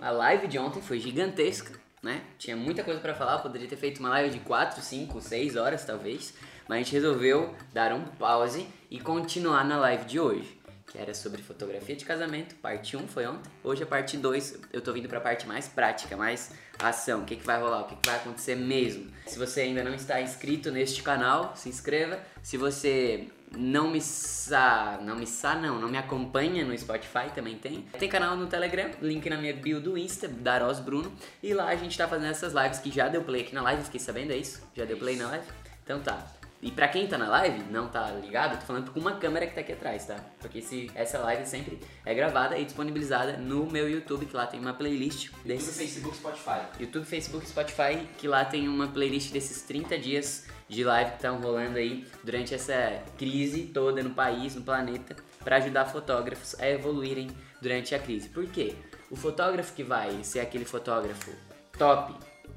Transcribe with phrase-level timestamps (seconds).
[0.00, 2.22] A live de ontem foi gigantesca, né?
[2.38, 5.84] Tinha muita coisa para falar, poderia ter feito uma live de 4, 5, 6 horas
[5.84, 6.32] talvez,
[6.66, 11.12] mas a gente resolveu dar um pause e continuar na live de hoje, que era
[11.12, 13.52] sobre fotografia de casamento, parte 1 foi ontem.
[13.62, 17.24] Hoje a parte 2, eu tô vindo para a parte mais prática, mais ação, o
[17.26, 19.10] que, que vai rolar, o que, que vai acontecer mesmo.
[19.26, 22.18] Se você ainda não está inscrito neste canal, se inscreva.
[22.42, 27.56] Se você não me sa, não me sa não, não me acompanha no Spotify também
[27.56, 27.82] tem.
[27.98, 31.12] Tem canal no Telegram, link na minha bio do Insta, Daros Bruno,
[31.42, 33.82] e lá a gente tá fazendo essas lives que já deu play aqui na live,
[33.82, 34.62] fiquei sabendo é isso?
[34.74, 35.46] Já deu play na live?
[35.84, 36.26] Então tá.
[36.62, 39.54] E pra quem tá na live, não tá ligado, tô falando com uma câmera que
[39.54, 40.16] tá aqui atrás, tá?
[40.38, 44.60] Porque se essa live sempre é gravada e disponibilizada no meu YouTube, que lá tem
[44.60, 45.68] uma playlist desses...
[45.68, 46.60] YouTube, Facebook, Spotify.
[46.78, 51.40] YouTube, Facebook, Spotify, que lá tem uma playlist desses 30 dias de live que estão
[51.40, 57.28] rolando aí durante essa crise toda no país, no planeta, para ajudar fotógrafos a evoluírem
[57.60, 58.28] durante a crise.
[58.28, 58.74] Por quê?
[59.10, 61.32] O fotógrafo que vai ser aquele fotógrafo
[61.76, 62.14] top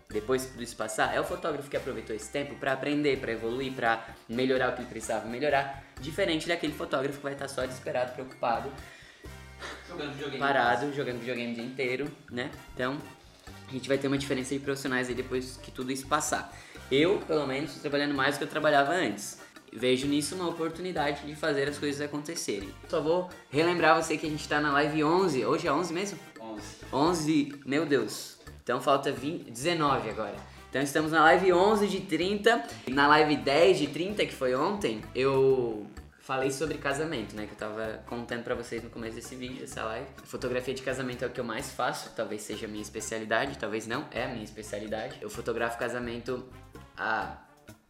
[0.10, 3.32] depois que tudo isso passar, é o fotógrafo que aproveitou esse tempo para aprender, para
[3.32, 7.66] evoluir, para melhorar o que ele precisava melhorar, diferente daquele fotógrafo que vai estar só
[7.66, 8.72] desesperado, preocupado,
[9.90, 12.52] jogando videogame parado, jogando videogame o dia inteiro, né?
[12.76, 12.96] Então,
[13.68, 16.54] a gente vai ter uma diferença de profissionais aí depois que tudo isso passar.
[16.96, 19.40] Eu, pelo menos, estou trabalhando mais do que eu trabalhava antes.
[19.76, 22.70] Vejo nisso uma oportunidade de fazer as coisas acontecerem.
[22.88, 25.44] Só vou relembrar você que a gente está na live 11.
[25.44, 26.20] Hoje é 11 mesmo?
[26.40, 26.64] 11.
[26.94, 28.38] 11, meu Deus.
[28.62, 30.36] Então falta 20, 19 agora.
[30.70, 32.64] Então estamos na live 11 de 30.
[32.90, 35.88] Na live 10 de 30, que foi ontem, eu
[36.24, 37.48] falei sobre casamento, né?
[37.48, 40.08] Que eu tava contando pra vocês no começo desse vídeo, dessa live.
[40.24, 43.86] Fotografia de casamento é o que eu mais faço, talvez seja a minha especialidade, talvez
[43.88, 45.18] não, é a minha especialidade.
[45.20, 46.46] Eu fotografo casamento
[46.98, 47.38] há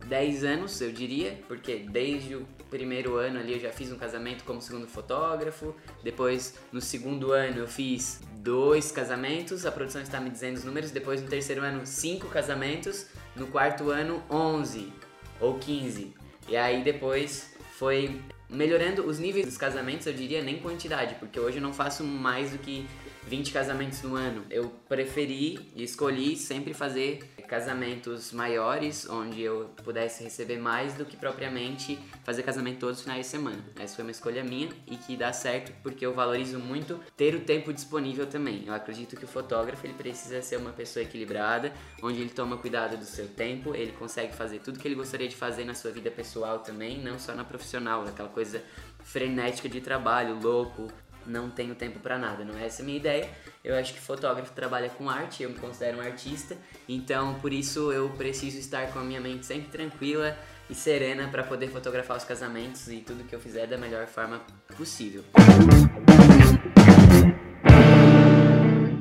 [0.06, 4.44] 10 anos, eu diria, porque desde o primeiro ano ali eu já fiz um casamento
[4.44, 5.76] como segundo fotógrafo.
[6.04, 9.66] Depois, no segundo ano, eu fiz dois casamentos.
[9.66, 10.92] A produção está me dizendo os números.
[10.92, 13.08] Depois, no terceiro ano, cinco casamentos.
[13.36, 14.92] No quarto ano, 11
[15.40, 16.14] ou 15.
[16.48, 21.58] E aí depois foi melhorando os níveis dos casamentos, eu diria nem quantidade, porque hoje
[21.58, 22.88] eu não faço mais do que
[23.28, 24.46] 20 casamentos no ano.
[24.50, 31.16] Eu preferi e escolhi sempre fazer casamentos maiores, onde eu pudesse receber mais do que
[31.16, 33.64] propriamente fazer casamento todos os finais de semana.
[33.80, 37.42] Essa foi uma escolha minha e que dá certo porque eu valorizo muito ter o
[37.42, 38.64] tempo disponível também.
[38.66, 42.98] Eu acredito que o fotógrafo ele precisa ser uma pessoa equilibrada, onde ele toma cuidado
[42.98, 46.10] do seu tempo, ele consegue fazer tudo que ele gostaria de fazer na sua vida
[46.10, 48.64] pessoal também, não só na profissional, aquela coisa
[49.04, 50.88] frenética de trabalho, louco,
[51.26, 53.30] não tenho tempo para nada, não é essa a minha ideia.
[53.64, 56.58] Eu acho que fotógrafo trabalha com arte, eu me considero um artista,
[56.88, 60.38] então por isso eu preciso estar com a minha mente sempre tranquila
[60.70, 64.42] e serena para poder fotografar os casamentos e tudo que eu fizer da melhor forma
[64.76, 65.24] possível.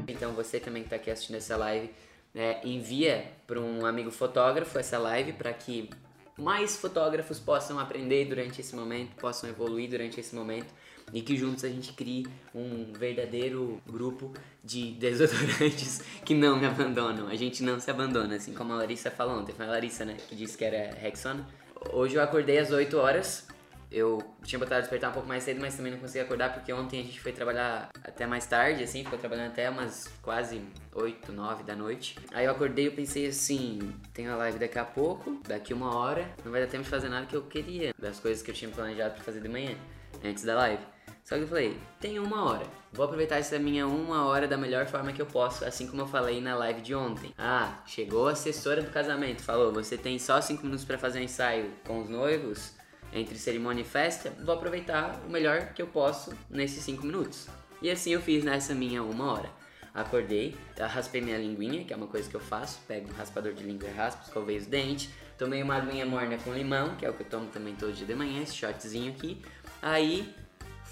[0.06, 1.90] Então você também que está aqui assistindo essa live,
[2.34, 5.90] é, envia para um amigo fotógrafo essa live para que
[6.38, 10.72] mais fotógrafos possam aprender durante esse momento, possam evoluir durante esse momento
[11.12, 14.32] e que juntos a gente crie um verdadeiro grupo
[14.64, 17.28] de desodorantes que não me abandonam.
[17.28, 19.52] A gente não se abandona, assim como a Larissa falou ontem.
[19.52, 21.46] Foi a Larissa, né, que disse que era Rexona.
[21.92, 23.46] Hoje eu acordei às 8 horas.
[23.90, 27.00] Eu tinha botado despertar um pouco mais cedo, mas também não consegui acordar porque ontem
[27.00, 30.62] a gente foi trabalhar até mais tarde, assim, ficou trabalhando até umas quase
[30.94, 32.16] 8, 9 da noite.
[32.32, 36.26] Aí eu acordei e pensei assim, tem a live daqui a pouco, daqui uma hora,
[36.42, 38.70] não vai dar tempo de fazer nada que eu queria, das coisas que eu tinha
[38.70, 39.76] planejado para fazer de manhã,
[40.24, 40.82] antes da live.
[41.24, 42.66] Só que eu falei, tem uma hora.
[42.92, 46.06] Vou aproveitar essa minha uma hora da melhor forma que eu posso, assim como eu
[46.06, 47.32] falei na live de ontem.
[47.38, 51.22] Ah, chegou a assessora do casamento, falou, você tem só 5 minutos para fazer um
[51.22, 52.72] ensaio com os noivos,
[53.12, 57.46] entre cerimônia e festa, vou aproveitar o melhor que eu posso nesses 5 minutos.
[57.80, 59.50] E assim eu fiz nessa minha uma hora.
[59.94, 63.62] Acordei, raspei minha linguinha, que é uma coisa que eu faço, pego um raspador de
[63.62, 67.12] língua e raspo, escovei os dentes, tomei uma aguinha morna com limão, que é o
[67.12, 69.42] que eu tomo também todo dia de manhã, esse shotzinho aqui.
[69.82, 70.34] Aí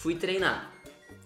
[0.00, 0.72] fui treinar.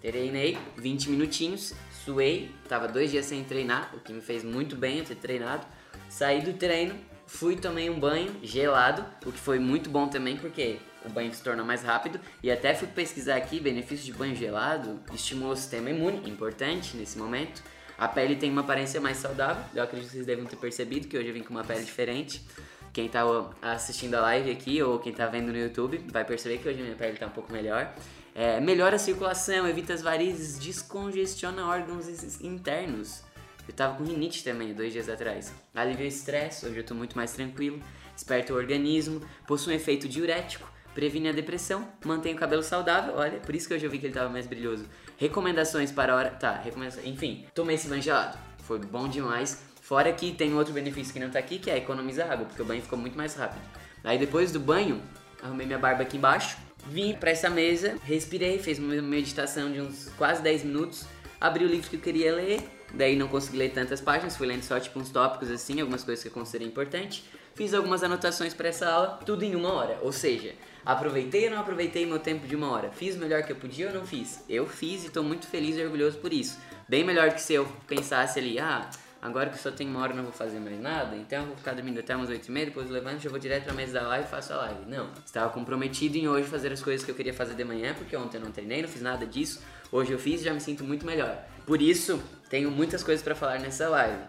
[0.01, 4.99] Treinei 20 minutinhos, suei, tava dois dias sem treinar, o que me fez muito bem
[4.99, 5.65] eu ter treinado.
[6.09, 6.93] Saí do treino,
[7.25, 11.41] fui tomei um banho gelado, o que foi muito bom também porque o banho se
[11.41, 15.89] torna mais rápido e até fui pesquisar aqui benefícios de banho gelado, estimula o sistema
[15.89, 17.63] imune, importante nesse momento.
[17.97, 21.17] A pele tem uma aparência mais saudável, eu acredito que vocês devem ter percebido que
[21.17, 22.45] hoje eu vim com uma pele diferente.
[22.91, 23.23] Quem tá
[23.61, 26.95] assistindo a live aqui ou quem tá vendo no YouTube vai perceber que hoje minha
[26.95, 27.93] pele tá um pouco melhor.
[28.37, 32.05] É, melhora a circulação, evita as varizes, descongestiona órgãos
[32.41, 33.23] internos.
[33.65, 35.53] Eu tava com rinite também dois dias atrás.
[35.73, 37.79] Alivia o estresse, hoje eu tô muito mais tranquilo.
[38.13, 43.13] Esperta o organismo, possui um efeito diurético, previne a depressão, mantém o cabelo saudável.
[43.15, 44.85] Olha, por isso que eu já vi que ele tava mais brilhoso.
[45.17, 46.29] Recomendações para a hora.
[46.31, 47.05] Tá, recomendações.
[47.05, 48.37] Enfim, tomei esse banho gelado.
[48.59, 49.63] Foi bom demais.
[49.81, 52.65] Fora que tem outro benefício que não tá aqui, que é economizar água, porque o
[52.65, 53.61] banho ficou muito mais rápido.
[54.03, 55.01] Aí depois do banho,
[55.41, 60.09] arrumei minha barba aqui embaixo, vim para essa mesa, respirei, fiz uma meditação de uns
[60.17, 61.05] quase 10 minutos,
[61.39, 62.61] abri o livro que eu queria ler,
[62.93, 66.23] daí não consegui ler tantas páginas, fui lendo só tipo uns tópicos assim, algumas coisas
[66.23, 67.23] que eu considerei importante.
[67.55, 69.97] Fiz algumas anotações para essa aula, tudo em uma hora.
[70.01, 70.53] Ou seja,
[70.85, 72.91] aproveitei ou não aproveitei meu tempo de uma hora?
[72.91, 74.43] Fiz o melhor que eu podia ou não fiz?
[74.49, 76.59] Eu fiz e estou muito feliz e orgulhoso por isso.
[76.87, 78.89] Bem melhor que se eu pensasse ali, ah,
[79.25, 81.73] agora que só tem uma hora não vou fazer mais nada, então eu vou ficar
[81.73, 84.07] dormindo até umas 8 e meia, depois eu levanto, já vou direto pra mesa da
[84.07, 84.85] live e faço a live.
[84.87, 88.15] Não, estava comprometido em hoje fazer as coisas que eu queria fazer de manhã, porque
[88.15, 89.61] ontem eu não treinei, não fiz nada disso.
[89.91, 91.37] Hoje eu fiz e já me sinto muito melhor.
[91.65, 94.21] Por isso, tenho muitas coisas para falar nessa live,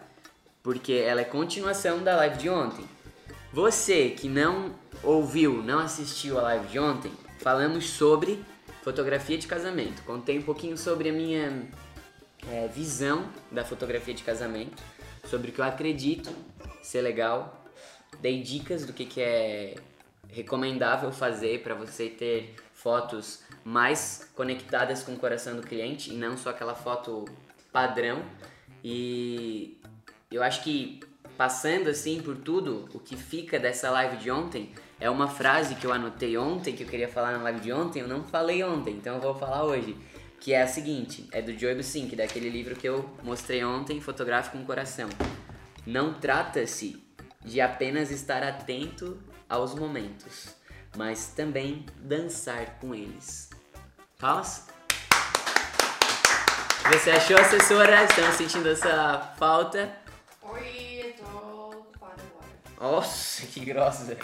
[0.62, 2.84] porque ela é continuação da live de ontem.
[3.52, 8.42] Você que não ouviu, não assistiu a live de ontem, falamos sobre
[8.82, 10.02] fotografia de casamento.
[10.04, 11.66] Contei um pouquinho sobre a minha
[12.50, 14.82] é, visão da fotografia de casamento,
[15.24, 16.30] sobre o que eu acredito
[16.82, 17.64] ser legal.
[18.20, 19.74] Dei dicas do que, que é
[20.28, 26.36] recomendável fazer para você ter fotos mais conectadas com o coração do cliente e não
[26.36, 27.24] só aquela foto
[27.72, 28.22] padrão.
[28.82, 29.80] E
[30.30, 31.00] eu acho que
[31.36, 35.86] passando assim por tudo, o que fica dessa live de ontem é uma frase que
[35.86, 38.94] eu anotei ontem, que eu queria falar na live de ontem, eu não falei ontem,
[38.94, 39.96] então eu vou falar hoje.
[40.46, 44.56] Que é a seguinte, é do Joe Busink, daquele livro que eu mostrei ontem, Fotográfico
[44.56, 45.08] com Coração.
[45.84, 47.04] Não trata-se
[47.44, 50.54] de apenas estar atento aos momentos,
[50.96, 53.50] mas também dançar com eles.
[54.20, 54.68] Palmas?
[56.92, 58.04] Você achou, assessora?
[58.04, 59.98] Estamos sentindo essa falta?
[60.42, 62.92] Oi, tô ocupada agora.
[62.92, 64.16] Nossa, que grossa.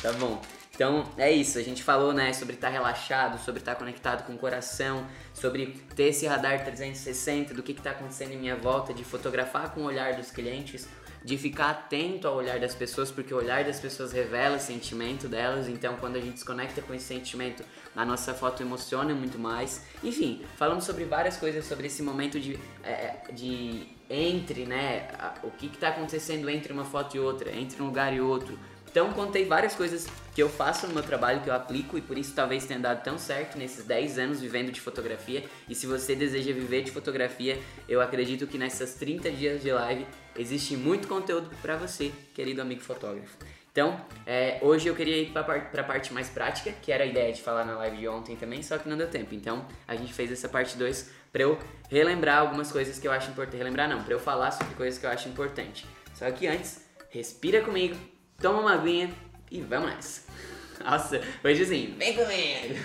[0.00, 0.40] Tá bom.
[0.74, 4.38] Então é isso, a gente falou né, sobre estar relaxado, sobre estar conectado com o
[4.38, 9.72] coração, sobre ter esse radar 360 do que está acontecendo em minha volta, de fotografar
[9.72, 10.88] com o olhar dos clientes,
[11.24, 15.28] de ficar atento ao olhar das pessoas, porque o olhar das pessoas revela o sentimento
[15.28, 19.38] delas, então quando a gente se conecta com esse sentimento, a nossa foto emociona muito
[19.38, 19.80] mais.
[20.02, 25.08] Enfim, falamos sobre várias coisas sobre esse momento de, é, de entre, né,
[25.44, 28.58] o que está acontecendo entre uma foto e outra, entre um lugar e outro.
[28.90, 32.18] Então contei várias coisas que eu faço no meu trabalho, que eu aplico e por
[32.18, 35.44] isso talvez tenha dado tão certo nesses 10 anos vivendo de fotografia.
[35.68, 37.58] E se você deseja viver de fotografia,
[37.88, 40.04] eu acredito que nessas 30 dias de live
[40.36, 43.36] existe muito conteúdo para você, querido amigo fotógrafo.
[43.70, 47.32] Então, é, hoje eu queria ir para a parte mais prática, que era a ideia
[47.32, 49.34] de falar na live de ontem também, só que não deu tempo.
[49.34, 51.58] Então, a gente fez essa parte 2 para eu
[51.90, 53.58] relembrar algumas coisas que eu acho importante.
[53.58, 55.84] Relembrar não, para eu falar sobre coisas que eu acho importante.
[56.14, 57.96] Só que antes, respira comigo
[58.40, 59.10] toma uma aguinha
[59.54, 60.22] e vamos nessa.
[60.84, 62.84] Nossa, hoje assim, vem comigo.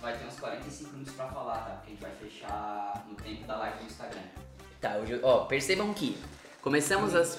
[0.00, 1.70] Vai ter uns 45 minutos pra falar, tá?
[1.70, 4.20] Porque a gente vai fechar no tempo da live no Instagram.
[4.78, 6.18] Tá, hoje, ó, percebam que
[6.60, 7.38] começamos as.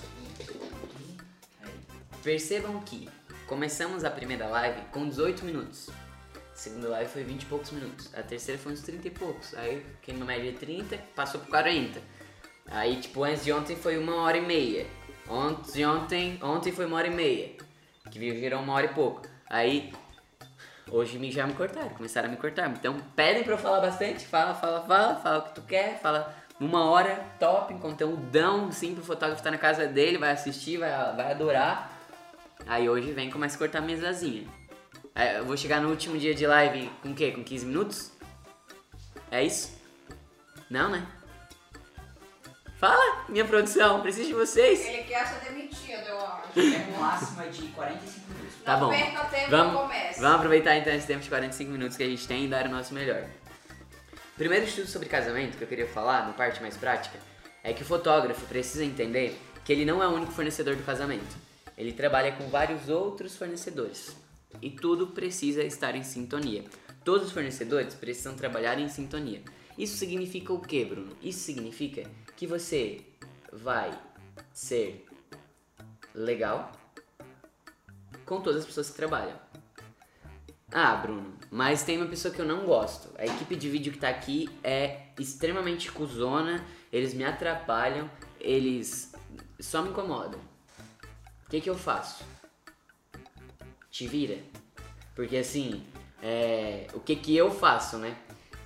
[2.23, 3.07] Percebam que
[3.45, 5.89] começamos a primeira live com 18 minutos.
[6.35, 8.09] A segunda live foi 20 e poucos minutos.
[8.15, 9.53] A terceira foi uns 30 e poucos.
[9.55, 12.01] Aí, quem no média 30, passou por 40.
[12.67, 14.87] Aí, tipo, antes de ontem foi uma hora e meia.
[15.27, 17.72] Ontem, ontem, ontem foi uma hora e meia.
[18.13, 19.23] Que virou uma hora e pouco.
[19.49, 19.91] Aí,
[20.91, 22.69] hoje me já me cortaram, começaram a me cortar.
[22.69, 24.23] Então, pedem pra eu falar bastante.
[24.27, 29.03] Fala, fala, fala, fala o que tu quer, fala uma hora top, conteúdão, sim, pro
[29.03, 31.91] fotógrafo tá na casa dele, vai assistir, vai, vai adorar.
[32.67, 34.47] Aí hoje vem começa a cortar a mesazinha.
[35.15, 37.31] Aí, eu vou chegar no último dia de live com o quê?
[37.31, 38.11] Com 15 minutos?
[39.31, 39.75] É isso?
[40.69, 41.03] Não, né?
[42.83, 44.85] Fala, minha produção, preciso de vocês.
[44.85, 46.59] Ele quer ser demitido, eu acho.
[46.59, 48.55] É máxima de 45 minutos.
[48.61, 48.89] Tá Não bom.
[48.89, 50.19] perca tempo Vamos, no começo.
[50.19, 52.69] vamos aproveitar então esse tempo de 45 minutos que a gente tem e dar o
[52.69, 53.23] nosso melhor.
[54.35, 57.17] Primeiro estudo sobre casamento que eu queria falar, na parte mais prática,
[57.63, 61.37] é que o fotógrafo precisa entender que ele não é o único fornecedor do casamento.
[61.77, 64.13] Ele trabalha com vários outros fornecedores.
[64.61, 66.65] E tudo precisa estar em sintonia.
[67.05, 69.41] Todos os fornecedores precisam trabalhar em sintonia.
[69.77, 71.15] Isso significa o que, Bruno?
[71.21, 72.03] Isso significa
[72.35, 73.05] que você
[73.51, 73.91] vai
[74.53, 75.05] ser
[76.13, 76.71] legal
[78.25, 79.37] com todas as pessoas que trabalham.
[80.71, 83.09] Ah, Bruno, mas tem uma pessoa que eu não gosto.
[83.17, 88.09] A equipe de vídeo que tá aqui é extremamente cuzona, eles me atrapalham,
[88.39, 89.13] eles
[89.59, 90.39] só me incomodam.
[91.45, 92.23] O que, que eu faço?
[93.91, 94.39] Te vira.
[95.15, 95.85] Porque assim,
[96.23, 98.17] é, o que, que eu faço, né?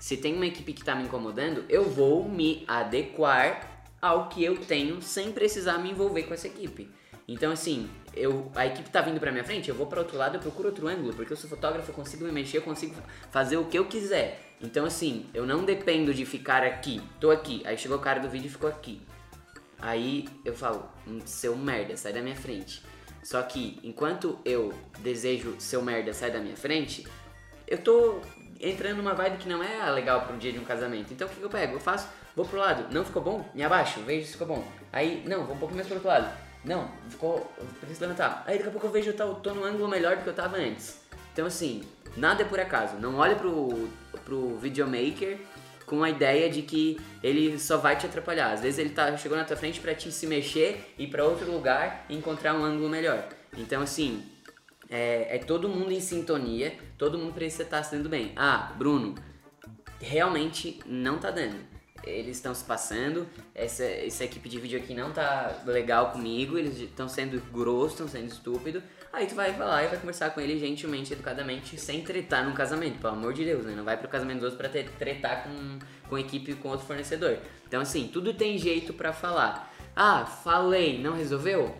[0.07, 4.55] Se tem uma equipe que tá me incomodando, eu vou me adequar ao que eu
[4.55, 6.89] tenho sem precisar me envolver com essa equipe.
[7.27, 10.37] Então, assim, eu, a equipe tá vindo pra minha frente, eu vou pra outro lado,
[10.37, 12.95] eu procuro outro ângulo, porque eu sou fotógrafo, eu consigo me mexer, eu consigo
[13.31, 14.55] fazer o que eu quiser.
[14.61, 18.29] Então, assim, eu não dependo de ficar aqui, tô aqui, aí chegou o cara do
[18.29, 19.01] vídeo e ficou aqui.
[19.77, 22.81] Aí eu falo, "Hum, seu merda, sai da minha frente.
[23.21, 27.05] Só que enquanto eu desejo seu merda, sai da minha frente,
[27.67, 28.21] eu tô
[28.61, 31.13] entrando numa vibe que não é legal para um dia de um casamento.
[31.13, 31.75] Então o que, que eu pego?
[31.75, 33.49] Eu faço, vou pro lado, não ficou bom?
[33.53, 34.67] Me abaixo, vejo se ficou bom.
[34.91, 36.47] Aí, não, vou um pouco mais pro outro lado.
[36.63, 37.51] Não, ficou.
[37.79, 38.43] Preciso levantar.
[38.45, 40.33] Aí daqui a pouco eu vejo eu tô, tô no ângulo melhor do que eu
[40.33, 41.01] tava antes.
[41.31, 41.83] Então assim,
[42.15, 42.97] nada é por acaso.
[42.97, 43.89] Não olhe pro,
[44.25, 45.37] pro videomaker
[45.85, 48.51] com a ideia de que ele só vai te atrapalhar.
[48.51, 51.49] Às vezes ele tá, chegou na tua frente pra te se mexer, ir pra outro
[51.49, 53.23] lugar e encontrar um ângulo melhor.
[53.57, 54.23] Então assim,
[54.89, 58.31] é, é todo mundo em sintonia, todo mundo precisa estar se dando bem.
[58.35, 59.15] Ah, Bruno,
[59.99, 61.57] realmente não tá dando.
[62.03, 66.77] Eles estão se passando, essa, essa equipe de vídeo aqui não tá legal comigo, eles
[66.79, 68.81] estão sendo grossos, estão sendo estúpidos.
[69.11, 72.99] Aí tu vai falar e vai conversar com ele gentilmente, educadamente, sem tretar no casamento,
[72.99, 73.73] pelo amor de Deus, né?
[73.75, 77.39] Não vai pro casamento dos outros pra ter, tretar com, com equipe com outro fornecedor.
[77.67, 79.73] Então assim, tudo tem jeito pra falar.
[79.95, 81.75] Ah, falei, não resolveu?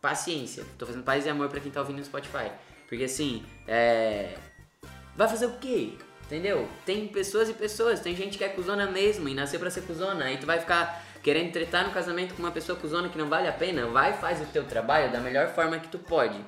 [0.00, 0.64] Paciência.
[0.78, 2.50] Tô fazendo paz e amor pra quem tá ouvindo no Spotify.
[2.88, 4.34] Porque assim, é.
[5.16, 5.92] Vai fazer o quê?
[6.24, 6.68] Entendeu?
[6.86, 10.24] Tem pessoas e pessoas, tem gente que é cuzona mesmo e nasceu pra ser cuzona.
[10.26, 13.48] Aí tu vai ficar querendo tretar no casamento com uma pessoa cuzona que não vale
[13.48, 13.86] a pena.
[13.86, 16.38] Vai faz o teu trabalho da melhor forma que tu pode.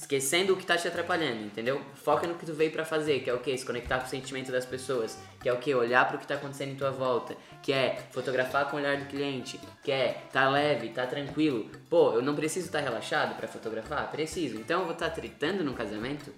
[0.00, 1.78] Esquecendo o que tá te atrapalhando, entendeu?
[1.94, 3.54] Foca no que tu veio pra fazer, que é o que?
[3.54, 5.74] Se conectar com o sentimento das pessoas, que é o que?
[5.74, 9.04] Olhar pro que tá acontecendo em tua volta, que é fotografar com o olhar do
[9.04, 11.68] cliente, que é tá leve, tá tranquilo.
[11.90, 14.10] Pô, eu não preciso estar relaxado pra fotografar?
[14.10, 14.56] Preciso.
[14.56, 16.32] Então eu vou estar tretando no casamento?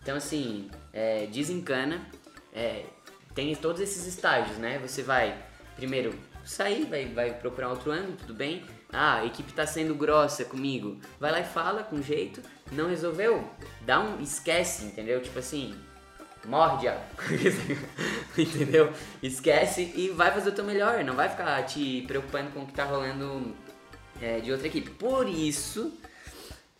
[0.00, 2.00] Então assim, é, desencana,
[2.50, 2.86] é,
[3.34, 4.78] tem todos esses estágios, né?
[4.78, 5.36] Você vai
[5.76, 8.64] primeiro sair, vai, vai procurar outro ângulo, tudo bem.
[8.92, 10.98] Ah, a equipe tá sendo grossa comigo.
[11.18, 12.42] Vai lá e fala com jeito.
[12.70, 13.48] Não resolveu?
[13.82, 14.20] Dá um.
[14.20, 15.20] Esquece, entendeu?
[15.22, 15.74] Tipo assim.
[16.44, 17.00] Morre, diabo.
[18.36, 18.92] entendeu?
[19.22, 21.04] Esquece e vai fazer o teu melhor.
[21.04, 23.54] Não vai ficar te preocupando com o que tá rolando
[24.20, 24.90] é, de outra equipe.
[24.90, 25.96] Por isso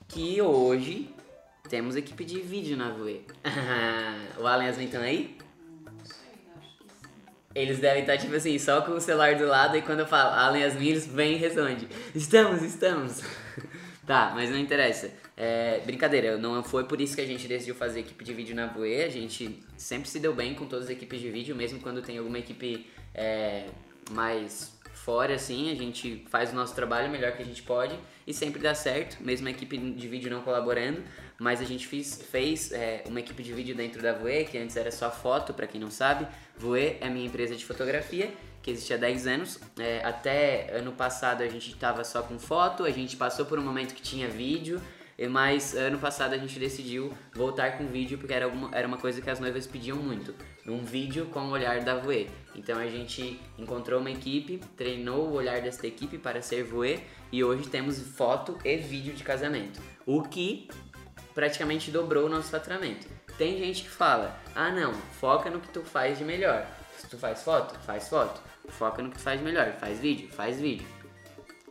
[0.08, 1.14] que hoje
[1.68, 3.24] temos equipe de vídeo na Voe.
[4.38, 5.38] o Alan e estão aí?
[7.54, 10.30] Eles devem estar, tipo assim, só com o celular do lado e quando eu falo
[10.30, 11.88] Alan Yasmin, eles vêm e respondem.
[12.14, 13.22] Estamos, estamos.
[14.06, 15.10] tá, mas não interessa.
[15.36, 18.66] É, brincadeira, não foi por isso que a gente decidiu fazer equipe de vídeo na
[18.66, 19.02] Voe.
[19.02, 22.18] A gente sempre se deu bem com todas as equipes de vídeo, mesmo quando tem
[22.18, 23.66] alguma equipe é,
[24.10, 27.98] mais fora, assim, a gente faz o nosso trabalho o melhor que a gente pode
[28.24, 31.02] e sempre dá certo, mesmo a equipe de vídeo não colaborando.
[31.40, 34.76] Mas a gente fiz, fez é, uma equipe de vídeo dentro da Voe, que antes
[34.76, 36.24] era só foto, pra quem não sabe.
[36.58, 38.32] Voe é a minha empresa de fotografia,
[38.62, 39.60] que existe há 10 anos.
[39.78, 43.62] É, até ano passado a gente tava só com foto, a gente passou por um
[43.62, 44.80] momento que tinha vídeo.
[45.30, 49.20] Mas ano passado a gente decidiu voltar com vídeo porque era, alguma, era uma coisa
[49.20, 50.34] que as noivas pediam muito.
[50.66, 52.28] Um vídeo com o olhar da Voe.
[52.54, 57.44] Então a gente encontrou uma equipe, treinou o olhar desta equipe para ser Voe e
[57.44, 59.80] hoje temos foto e vídeo de casamento.
[60.06, 60.68] O que
[61.34, 63.06] praticamente dobrou o nosso faturamento.
[63.38, 66.66] Tem gente que fala: "Ah, não, foca no que tu faz de melhor.
[66.98, 68.40] Se tu faz foto, faz foto.
[68.68, 70.86] Foca no que tu faz de melhor, faz vídeo, faz vídeo."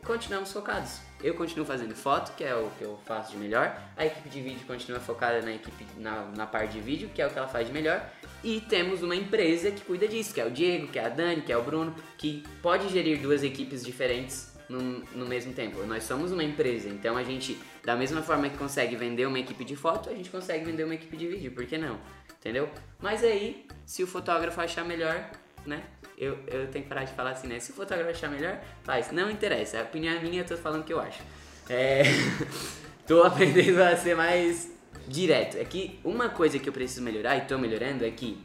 [0.04, 0.98] Continuamos focados.
[1.22, 3.80] Eu continuo fazendo foto, que é o que eu faço de melhor.
[3.96, 7.26] A equipe de vídeo continua focada na equipe na, na parte de vídeo, que é
[7.26, 8.04] o que ela faz de melhor.
[8.42, 11.42] E temos uma empresa que cuida disso, que é o Diego, que é a Dani,
[11.42, 15.84] que é o Bruno, que pode gerir duas equipes diferentes no, no mesmo tempo.
[15.84, 19.64] Nós somos uma empresa, então a gente, da mesma forma que consegue vender uma equipe
[19.64, 22.00] de foto, a gente consegue vender uma equipe de vídeo, por que não?
[22.40, 22.68] Entendeu?
[23.00, 25.30] Mas aí, se o fotógrafo achar melhor,
[25.66, 25.82] né?
[26.16, 27.60] Eu, eu tenho que parar de falar assim, né?
[27.60, 29.12] Se o fotógrafo achar melhor, faz.
[29.12, 31.22] Não interessa, a opinião é minha, eu tô falando o que eu acho.
[31.68, 32.02] É...
[33.06, 34.70] tô aprendendo a ser mais
[35.06, 35.58] direto.
[35.58, 38.44] É que uma coisa que eu preciso melhorar, e tô melhorando, é que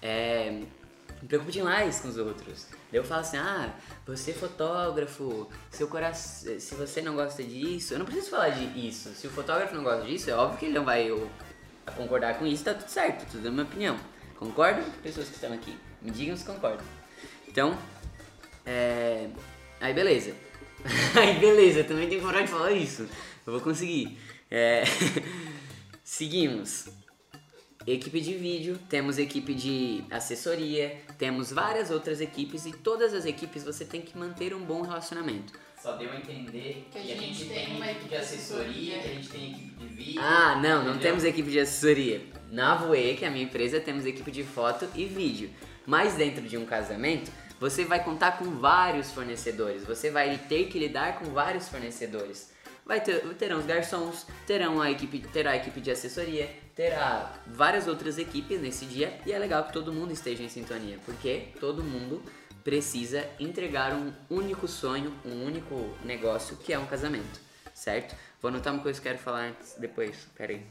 [0.00, 0.62] é,
[1.26, 2.68] me preocupo demais com os outros.
[2.90, 3.74] Daí eu falo assim, ah,
[4.06, 8.86] você é fotógrafo, seu coração, se você não gosta disso, eu não preciso falar de
[8.86, 9.12] isso.
[9.12, 11.28] Se o fotógrafo não gosta disso, é óbvio que ele não vai eu,
[11.96, 13.96] concordar com isso, tá tudo certo, tudo é minha opinião.
[14.38, 14.84] Concordam?
[15.02, 16.86] Pessoas que estão aqui, me digam se concordam.
[17.48, 17.76] Então,
[18.64, 19.28] é,
[19.80, 20.32] aí beleza.
[21.20, 23.08] aí beleza, também tenho coragem de falar isso.
[23.44, 24.16] Eu vou conseguir.
[24.48, 24.84] É,
[26.04, 26.88] Seguimos
[27.86, 33.64] equipe de vídeo, temos equipe de assessoria, temos várias outras equipes e todas as equipes
[33.64, 35.52] você tem que manter um bom relacionamento.
[35.80, 39.12] Só deu a entender que, Que a gente tem uma equipe de assessoria, que a
[39.12, 40.20] gente tem equipe de vídeo.
[40.22, 41.00] Ah, não, não entendeu?
[41.00, 42.22] temos equipe de assessoria.
[42.50, 45.50] Na Voe, que é a minha empresa, temos equipe de foto e vídeo.
[45.86, 47.30] Mas dentro de um casamento,
[47.60, 52.52] você vai contar com vários fornecedores, você vai ter que lidar com vários fornecedores.
[52.84, 57.88] Vai ter, terão os garçons, terão a equipe, terá a equipe de assessoria, terá várias
[57.88, 61.82] outras equipes nesse dia e é legal que todo mundo esteja em sintonia, porque todo
[61.82, 62.22] mundo
[62.62, 67.40] precisa entregar um único sonho, um único negócio que é um casamento,
[67.72, 68.14] certo?
[68.42, 70.66] Vou anotar uma coisa que eu quero falar antes, depois, peraí.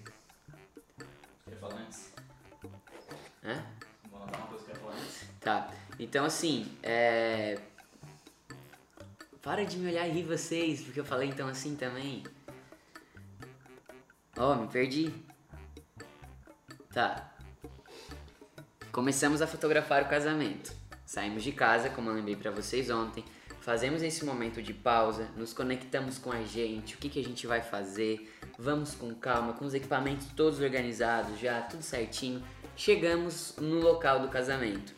[1.49, 2.13] Quer falar antes?
[3.43, 3.65] Hã?
[4.11, 5.27] Vou anotar uma coisa que eu quero falar antes.
[5.39, 7.57] Tá, então assim, é...
[9.41, 12.23] Para de me olhar aí vocês, porque eu falei então assim também.
[14.37, 15.24] Ó, me perdi.
[16.95, 17.29] Tá.
[18.89, 20.71] Começamos a fotografar o casamento.
[21.05, 23.21] Saímos de casa, como eu lembrei pra vocês ontem.
[23.59, 27.45] Fazemos esse momento de pausa, nos conectamos com a gente, o que, que a gente
[27.45, 28.33] vai fazer.
[28.57, 32.41] Vamos com calma, com os equipamentos todos organizados já, tudo certinho.
[32.77, 34.93] Chegamos no local do casamento.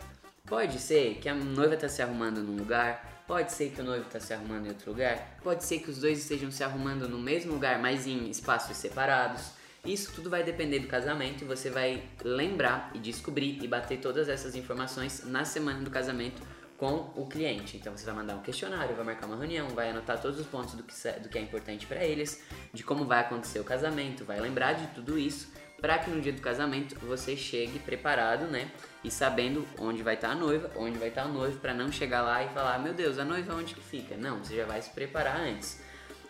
[0.46, 4.06] Pode ser que a noiva está se arrumando num lugar, pode ser que o noivo
[4.06, 7.18] está se arrumando em outro lugar, pode ser que os dois estejam se arrumando no
[7.18, 9.57] mesmo lugar, mas em espaços separados.
[9.86, 14.28] Isso tudo vai depender do casamento e você vai lembrar e descobrir e bater todas
[14.28, 16.42] essas informações na semana do casamento
[16.78, 17.78] com o cliente.
[17.78, 20.76] Então você vai mandar um questionário, vai marcar uma reunião, vai anotar todos os pontos
[20.76, 22.44] do que, é importante para eles,
[22.74, 26.34] de como vai acontecer o casamento, vai lembrar de tudo isso para que no dia
[26.34, 28.72] do casamento você chegue preparado, né?
[29.04, 32.22] E sabendo onde vai estar a noiva, onde vai estar o noivo, para não chegar
[32.22, 34.18] lá e falar, meu Deus, a noiva onde que fica?
[34.18, 35.80] Não, você já vai se preparar antes.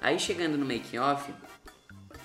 [0.02, 1.34] Aí chegando no making off,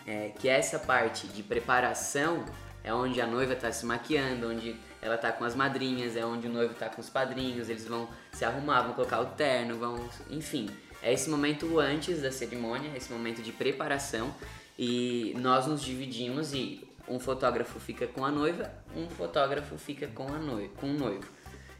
[0.07, 2.45] é, que essa parte de preparação
[2.85, 6.47] é onde a noiva tá se maquiando, onde ela tá com as madrinhas, é onde
[6.47, 10.09] o noivo tá com os padrinhos, eles vão se arrumar, vão colocar o terno, vão.
[10.31, 10.69] Enfim,
[11.03, 14.35] é esse momento antes da cerimônia, esse momento de preparação
[14.79, 20.29] e nós nos dividimos e um fotógrafo fica com a noiva, um fotógrafo fica com,
[20.29, 21.27] a noiva, com o noivo.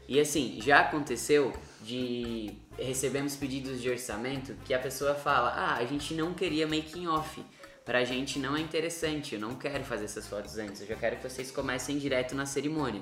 [0.07, 5.85] E assim, já aconteceu de recebemos pedidos de orçamento que a pessoa fala: "Ah, a
[5.85, 7.41] gente não queria making off.
[7.85, 11.17] Pra gente não é interessante, eu não quero fazer essas fotos antes, eu já quero
[11.17, 13.01] que vocês comecem direto na cerimônia".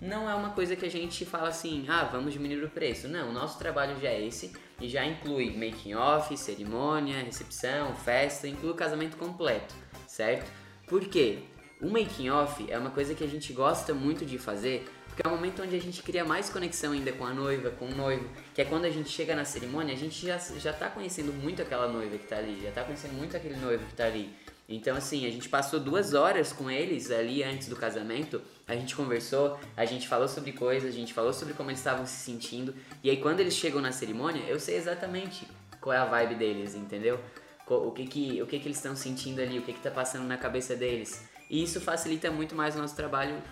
[0.00, 3.08] Não é uma coisa que a gente fala assim: "Ah, vamos diminuir o preço".
[3.08, 8.46] Não, o nosso trabalho já é esse e já inclui making off, cerimônia, recepção, festa,
[8.46, 9.74] inclui o casamento completo,
[10.06, 10.50] certo?
[10.86, 11.44] Por quê?
[11.80, 15.28] O making off é uma coisa que a gente gosta muito de fazer, porque é
[15.28, 18.28] o momento onde a gente cria mais conexão ainda com a noiva, com o noivo,
[18.54, 21.60] que é quando a gente chega na cerimônia, a gente já, já tá conhecendo muito
[21.60, 24.34] aquela noiva que tá ali, já tá conhecendo muito aquele noivo que tá ali.
[24.68, 28.94] Então, assim, a gente passou duas horas com eles ali antes do casamento, a gente
[28.94, 32.72] conversou, a gente falou sobre coisas, a gente falou sobre como eles estavam se sentindo,
[33.02, 35.44] e aí quando eles chegam na cerimônia, eu sei exatamente
[35.80, 37.18] qual é a vibe deles, entendeu?
[37.66, 40.24] O que que, o que, que eles estão sentindo ali, o que que tá passando
[40.24, 41.24] na cabeça deles.
[41.48, 43.42] E isso facilita muito mais o nosso trabalho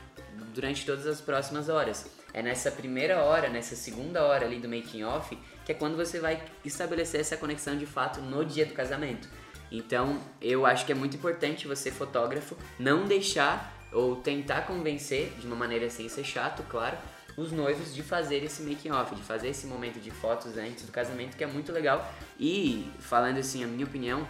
[0.54, 2.06] durante todas as próximas horas.
[2.32, 6.20] É nessa primeira hora, nessa segunda hora ali do making off, que é quando você
[6.20, 9.28] vai estabelecer essa conexão de fato no dia do casamento.
[9.70, 15.46] Então, eu acho que é muito importante você, fotógrafo, não deixar ou tentar convencer, de
[15.46, 16.96] uma maneira sem ser chato, claro,
[17.36, 20.92] os noivos de fazer esse making off, de fazer esse momento de fotos antes do
[20.92, 22.12] casamento, que é muito legal.
[22.38, 24.26] E, falando assim, a minha opinião,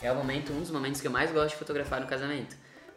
[0.00, 2.56] é o momento, um dos momentos que eu mais gosto de fotografar no casamento.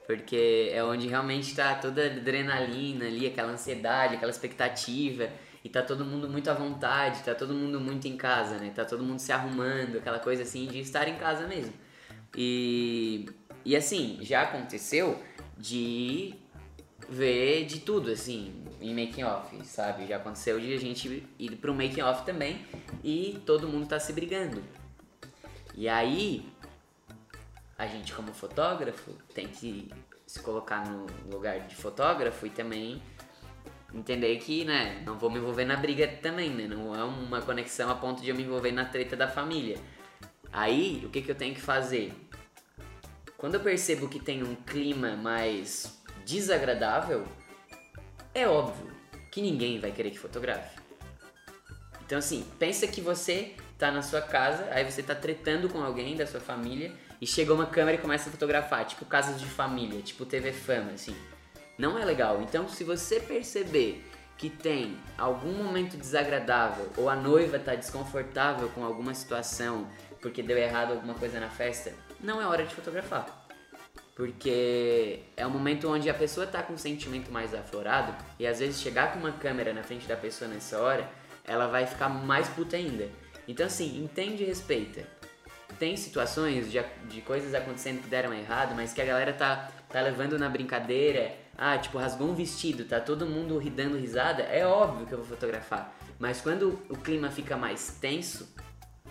[0.10, 5.30] Porque é onde realmente tá toda a adrenalina ali, aquela ansiedade, aquela expectativa.
[5.64, 8.72] E tá todo mundo muito à vontade, tá todo mundo muito em casa, né?
[8.74, 11.76] Tá todo mundo se arrumando, aquela coisa assim de estar em casa mesmo.
[12.36, 13.30] E,
[13.64, 15.22] e assim, já aconteceu
[15.56, 16.34] de
[17.08, 20.08] ver de tudo, assim, em making off, sabe?
[20.08, 22.66] Já aconteceu de a gente ir pro making off também
[23.04, 24.64] e todo mundo tá se brigando.
[25.76, 26.52] E aí,
[27.80, 29.90] a gente como fotógrafo tem que
[30.28, 33.02] se colocar no lugar de fotógrafo e também
[33.94, 36.68] entender que, né, não vou me envolver na briga também, né?
[36.68, 39.78] Não é uma conexão a ponto de eu me envolver na treta da família.
[40.52, 42.14] Aí, o que, que eu tenho que fazer?
[43.38, 47.26] Quando eu percebo que tem um clima mais desagradável,
[48.36, 48.92] é óbvio
[49.32, 50.78] que ninguém vai querer que fotografe.
[52.06, 56.18] Então assim, pensa que você tá na sua casa, aí você tá tretando com alguém
[56.18, 60.02] da sua família e chega uma câmera e começa a fotografar, tipo casos de família,
[60.02, 61.16] tipo TV Fama, assim.
[61.78, 62.42] Não é legal.
[62.42, 64.06] Então, se você perceber
[64.38, 69.88] que tem algum momento desagradável ou a noiva tá desconfortável com alguma situação
[70.22, 73.48] porque deu errado alguma coisa na festa, não é hora de fotografar.
[74.16, 78.60] Porque é um momento onde a pessoa tá com um sentimento mais aflorado e às
[78.60, 81.10] vezes chegar com uma câmera na frente da pessoa nessa hora,
[81.46, 83.10] ela vai ficar mais puta ainda.
[83.48, 85.19] Então assim, entende e respeita.
[85.78, 90.02] Tem situações de, de coisas acontecendo que deram errado, mas que a galera tá, tá
[90.02, 95.06] levando na brincadeira, Ah, tipo, rasgou um vestido, tá todo mundo dando risada, é óbvio
[95.06, 95.94] que eu vou fotografar.
[96.18, 98.48] Mas quando o clima fica mais tenso,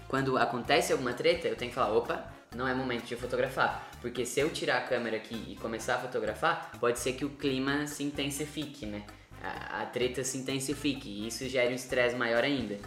[0.08, 2.24] quando acontece alguma treta, eu tenho que falar, opa,
[2.56, 3.86] não é momento de fotografar.
[4.00, 7.30] Porque se eu tirar a câmera aqui e começar a fotografar, pode ser que o
[7.30, 9.02] clima se intensifique, né?
[9.42, 12.78] A, a treta se intensifique e isso gera um estresse maior ainda.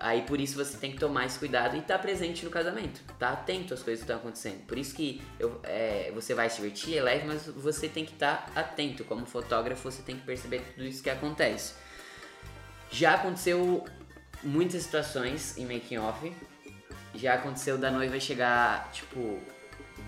[0.00, 3.30] Aí por isso você tem que tomar esse cuidado e estar presente no casamento, tá
[3.30, 4.64] atento às coisas que estão acontecendo.
[4.64, 8.12] Por isso que eu, é, você vai se divertir, é leve, mas você tem que
[8.12, 9.02] estar atento.
[9.04, 11.74] Como fotógrafo, você tem que perceber tudo isso que acontece.
[12.92, 13.84] Já aconteceu
[14.42, 16.32] muitas situações em making off.
[17.16, 19.40] Já aconteceu da noiva chegar, tipo,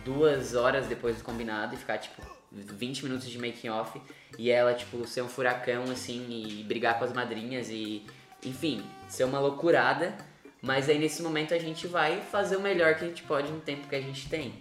[0.05, 2.23] duas horas depois do combinado e ficar, tipo,
[2.53, 4.01] 20 minutos de making off
[4.39, 8.07] e ela, tipo, ser um furacão, assim, e brigar com as madrinhas e,
[8.45, 10.15] enfim, ser uma loucurada.
[10.63, 13.61] Mas aí nesse momento a gente vai fazer o melhor que a gente pode no
[13.61, 14.61] tempo que a gente tem.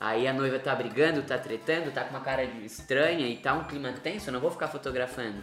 [0.00, 3.64] Aí a noiva tá brigando, tá tretando, tá com uma cara estranha e tá um
[3.64, 5.40] clima tenso, eu não vou ficar fotografando.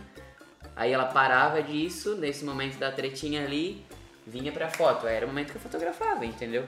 [0.76, 3.86] Aí ela parava disso, nesse momento da tretinha ali,
[4.28, 5.08] vinha pra foto.
[5.08, 6.68] Aí era o momento que eu fotografava, entendeu?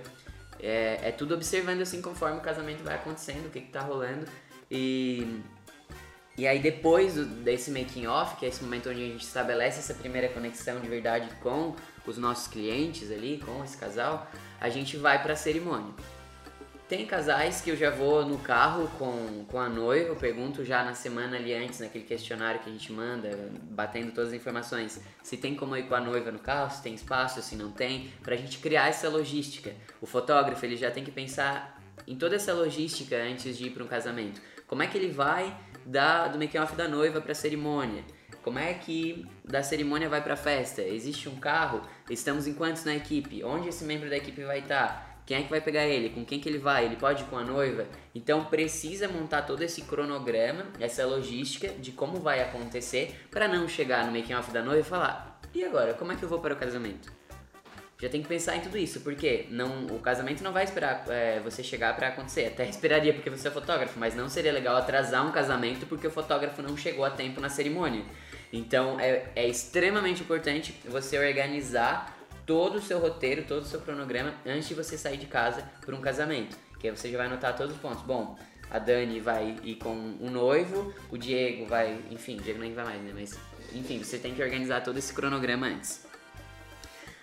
[0.60, 4.26] É, é tudo observando assim conforme o casamento vai acontecendo, o que, que tá rolando.
[4.70, 5.42] E,
[6.42, 9.78] e aí depois do- desse making off, que é esse momento onde a gente estabelece
[9.78, 14.28] essa primeira conexão de verdade com os nossos clientes ali, com esse casal,
[14.60, 15.94] a gente vai pra cerimônia.
[16.90, 20.84] Tem casais que eu já vou no carro com, com a noiva, eu pergunto já
[20.84, 23.30] na semana ali antes, naquele questionário que a gente manda,
[23.70, 26.96] batendo todas as informações, se tem como ir com a noiva no carro, se tem
[26.96, 29.76] espaço, se não tem, pra gente criar essa logística.
[30.02, 33.84] O fotógrafo, ele já tem que pensar em toda essa logística antes de ir para
[33.84, 34.42] um casamento.
[34.66, 35.56] Como é que ele vai
[35.92, 38.04] da, do making off da noiva pra cerimônia?
[38.42, 40.82] Como é que da cerimônia vai pra festa?
[40.82, 41.82] Existe um carro?
[42.10, 43.44] Estamos em quantos na equipe?
[43.44, 45.22] Onde esse membro da equipe vai estar?
[45.26, 46.10] Quem é que vai pegar ele?
[46.10, 46.86] Com quem que ele vai?
[46.86, 47.86] Ele pode ir com a noiva?
[48.16, 54.06] Então precisa montar todo esse cronograma, essa logística de como vai acontecer para não chegar
[54.06, 56.54] no making off da noiva e falar: "E agora, como é que eu vou para
[56.54, 57.12] o casamento?"
[58.02, 61.40] Já tem que pensar em tudo isso, porque não, o casamento não vai esperar é,
[61.40, 62.48] você chegar pra acontecer.
[62.48, 66.12] Até esperaria porque você é fotógrafo, mas não seria legal atrasar um casamento porque o
[66.12, 68.04] fotógrafo não chegou a tempo na cerimônia.
[68.52, 74.34] Então é, é extremamente importante você organizar todo o seu roteiro, todo o seu cronograma
[74.48, 76.58] antes de você sair de casa para um casamento.
[76.80, 78.02] Que aí você já vai anotar todos os pontos.
[78.02, 78.36] Bom,
[78.72, 82.00] a Dani vai ir com um noivo, o Diego vai.
[82.10, 83.12] Enfim, o Diego nem vai mais, né?
[83.14, 83.38] Mas
[83.74, 86.10] enfim, você tem que organizar todo esse cronograma antes.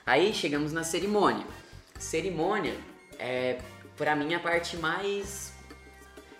[0.09, 1.47] Aí chegamos na cerimônia.
[1.99, 2.75] Cerimônia
[3.19, 3.59] é,
[3.95, 5.53] pra mim, a parte mais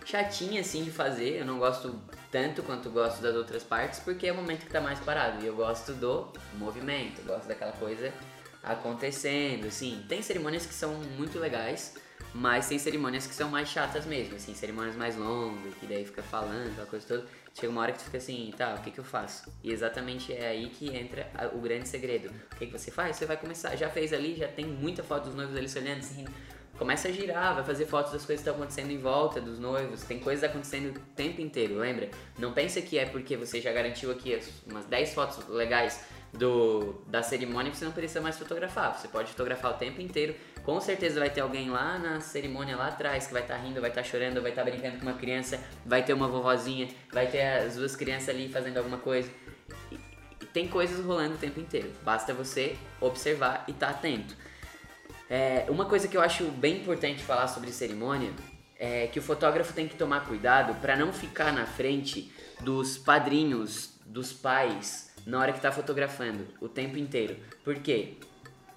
[0.03, 1.37] chatinha assim de fazer.
[1.37, 2.01] Eu não gosto
[2.31, 5.43] tanto quanto gosto das outras partes, porque é o momento que tá mais parado.
[5.43, 8.11] E eu gosto do movimento, gosto daquela coisa
[8.63, 10.03] acontecendo, assim.
[10.09, 11.93] Tem cerimônias que são muito legais,
[12.33, 16.23] mas tem cerimônias que são mais chatas mesmo, assim, cerimônias mais longas, que daí fica
[16.23, 17.27] falando, aquela coisa toda.
[17.59, 19.51] Chega uma hora que tu fica assim, tá, o que que eu faço?
[19.63, 22.29] E exatamente é aí que entra o grande segredo.
[22.53, 23.17] O que que você faz?
[23.17, 25.99] Você vai começar, já fez ali, já tem muita foto dos noivos ali se olhando
[25.99, 26.25] assim,
[26.77, 30.03] começa a girar, vai fazer fotos das coisas que estão acontecendo em volta dos noivos,
[30.03, 32.09] tem coisas acontecendo o tempo inteiro, lembra?
[32.37, 37.01] Não pensa que é porque você já garantiu aqui as- umas 10 fotos legais do,
[37.07, 38.97] da cerimônia que você não precisa mais fotografar.
[38.97, 40.33] Você pode fotografar o tempo inteiro.
[40.69, 43.89] Com certeza vai ter alguém lá na cerimônia lá atrás que vai estar rindo, vai
[43.89, 47.75] estar chorando, vai estar brincando com uma criança, vai ter uma vovozinha, vai ter as
[47.75, 49.27] duas crianças ali fazendo alguma coisa.
[49.91, 49.95] E,
[50.39, 51.91] e tem coisas rolando o tempo inteiro.
[52.03, 54.35] Basta você observar e estar atento.
[55.27, 58.31] É, uma coisa que eu acho bem importante falar sobre cerimônia
[58.77, 63.95] é que o fotógrafo tem que tomar cuidado para não ficar na frente dos padrinhos,
[64.05, 67.37] dos pais, na hora que tá fotografando, o tempo inteiro.
[67.63, 68.17] Por quê?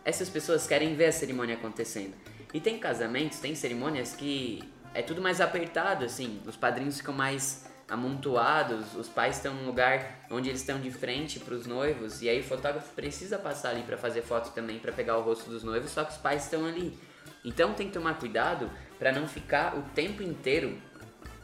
[0.04, 2.14] Essas pessoas querem ver a cerimônia acontecendo.
[2.52, 4.62] E tem casamentos, tem cerimônias que
[4.94, 6.40] é tudo mais apertado, assim.
[6.46, 11.38] Os padrinhos ficam mais amontoados, os pais estão num lugar onde eles estão de frente
[11.38, 14.92] para os noivos, e aí o fotógrafo precisa passar ali para fazer foto também, para
[14.92, 16.98] pegar o rosto dos noivos, só que os pais estão ali.
[17.44, 20.78] Então tem que tomar cuidado para não ficar o tempo inteiro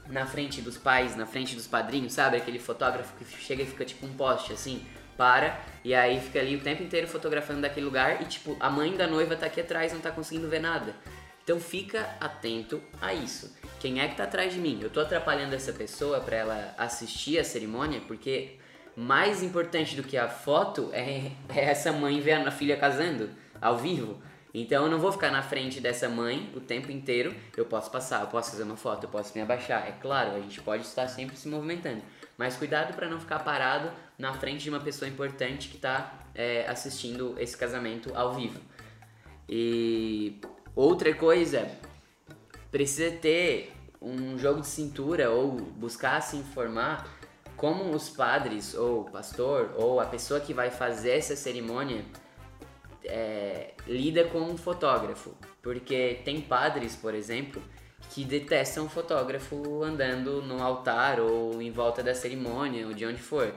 [0.09, 2.39] na frente dos pais, na frente dos padrinhos, sabe?
[2.39, 4.87] Aquele fotógrafo que chega e fica tipo um poste assim,
[5.19, 8.97] para e aí fica ali o tempo inteiro fotografando daquele lugar e tipo a mãe
[8.97, 10.95] da noiva tá aqui atrás, não tá conseguindo ver nada.
[11.43, 13.57] Então fica atento a isso.
[13.81, 14.79] Quem é que tá atrás de mim?
[14.81, 18.59] Eu tô atrapalhando essa pessoa para ela assistir a cerimônia porque
[18.95, 23.79] mais importante do que a foto é, é essa mãe ver a filha casando ao
[23.79, 24.21] vivo.
[24.53, 27.35] Então eu não vou ficar na frente dessa mãe o tempo inteiro.
[27.57, 29.87] Eu posso passar, eu posso fazer uma foto, eu posso me abaixar.
[29.89, 32.03] É claro, a gente pode estar sempre se movimentando.
[32.37, 36.19] Mas cuidado para não ficar parado na frente de uma pessoa importante que está
[36.69, 38.61] assistindo esse casamento ao vivo.
[39.49, 40.41] E
[40.75, 41.71] outra coisa,
[42.71, 47.19] precisa ter um jogo de cintura ou buscar se informar
[47.57, 52.05] como os padres, ou o pastor, ou a pessoa que vai fazer essa cerimônia
[53.05, 55.35] é, lida com um fotógrafo.
[55.61, 57.61] Porque tem padres, por exemplo,
[58.11, 63.21] que detestam o fotógrafo andando no altar ou em volta da cerimônia ou de onde
[63.21, 63.53] for.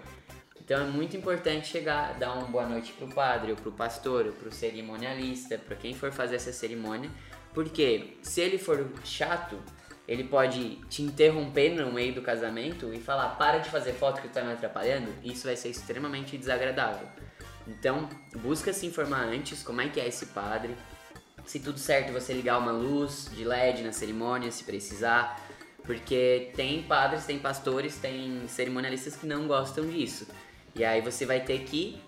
[0.63, 4.31] Então é muito importante chegar, dar uma boa noite pro padre, ou pro pastor, ou
[4.31, 7.09] pro cerimonialista, para quem for fazer essa cerimônia,
[7.51, 9.57] porque se ele for chato,
[10.07, 14.27] ele pode te interromper no meio do casamento e falar: para de fazer foto que
[14.27, 15.11] tu tá me atrapalhando.
[15.23, 17.07] Isso vai ser extremamente desagradável.
[17.67, 20.75] Então, busca se informar antes como é que é esse padre.
[21.43, 25.41] Se tudo certo, você ligar uma luz de LED na cerimônia, se precisar.
[25.83, 30.27] Porque tem padres, tem pastores, tem cerimonialistas que não gostam disso.
[30.75, 32.01] E aí você vai ter que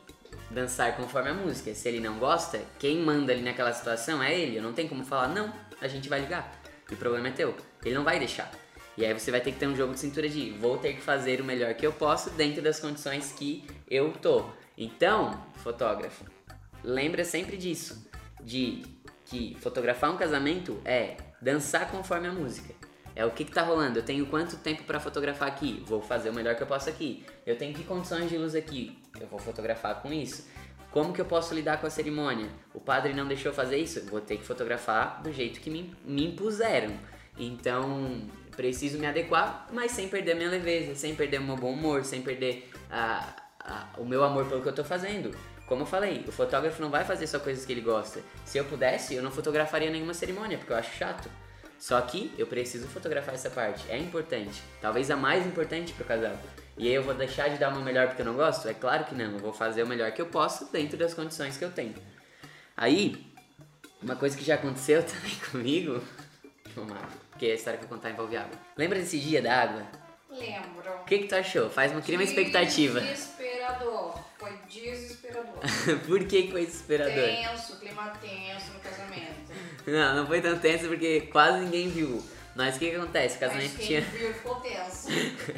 [0.49, 1.73] dançar conforme a música.
[1.73, 4.57] Se ele não gosta, quem manda ali naquela situação é ele.
[4.57, 6.61] Eu não tenho como falar, não, a gente vai ligar.
[6.89, 7.55] E o problema é teu.
[7.83, 8.51] Ele não vai deixar.
[8.95, 11.01] E aí você vai ter que ter um jogo de cintura de vou ter que
[11.01, 14.45] fazer o melhor que eu posso dentro das condições que eu tô.
[14.77, 16.25] Então, fotógrafo,
[16.83, 18.07] lembra sempre disso,
[18.41, 18.83] de
[19.25, 22.73] que fotografar um casamento é dançar conforme a música.
[23.15, 23.99] É o que, que tá rolando.
[23.99, 25.83] Eu tenho quanto tempo para fotografar aqui?
[25.85, 27.25] Vou fazer o melhor que eu posso aqui.
[27.45, 28.97] Eu tenho que condições de luz aqui?
[29.19, 30.47] Eu vou fotografar com isso.
[30.89, 32.49] Como que eu posso lidar com a cerimônia?
[32.73, 34.05] O padre não deixou fazer isso?
[34.05, 36.93] Vou ter que fotografar do jeito que me, me impuseram.
[37.37, 38.21] Então,
[38.55, 42.21] preciso me adequar, mas sem perder minha leveza, sem perder o meu bom humor, sem
[42.21, 43.27] perder a,
[43.59, 45.35] a, o meu amor pelo que eu tô fazendo.
[45.65, 48.21] Como eu falei, o fotógrafo não vai fazer só coisas que ele gosta.
[48.45, 51.29] Se eu pudesse, eu não fotografaria nenhuma cerimônia, porque eu acho chato.
[51.79, 54.61] Só que eu preciso fotografar essa parte, é importante.
[54.81, 56.37] Talvez a mais importante pro casal.
[56.77, 58.67] E aí eu vou deixar de dar meu melhor porque eu não gosto?
[58.67, 61.57] É claro que não, eu vou fazer o melhor que eu posso dentro das condições
[61.57, 61.93] que eu tenho.
[62.75, 63.25] Aí,
[64.01, 66.01] uma coisa que já aconteceu também comigo,
[66.75, 68.57] vamos lá, porque a história que eu contar envolve água.
[68.77, 69.83] Lembra desse dia da água?
[70.29, 70.91] Lembro.
[71.01, 71.69] O que, que tu achou?
[71.69, 73.01] Faz uma, cria uma expectativa.
[73.63, 74.19] Desesperador.
[74.37, 75.59] Foi desesperador.
[76.05, 77.13] Por que, foi desesperador?
[77.13, 79.53] tenso, clima tenso no casamento.
[79.87, 82.21] Não, não foi tão tenso porque quase ninguém viu.
[82.55, 83.37] Mas o que, que acontece?
[83.37, 85.07] O casamento tinha, viu ficou tenso.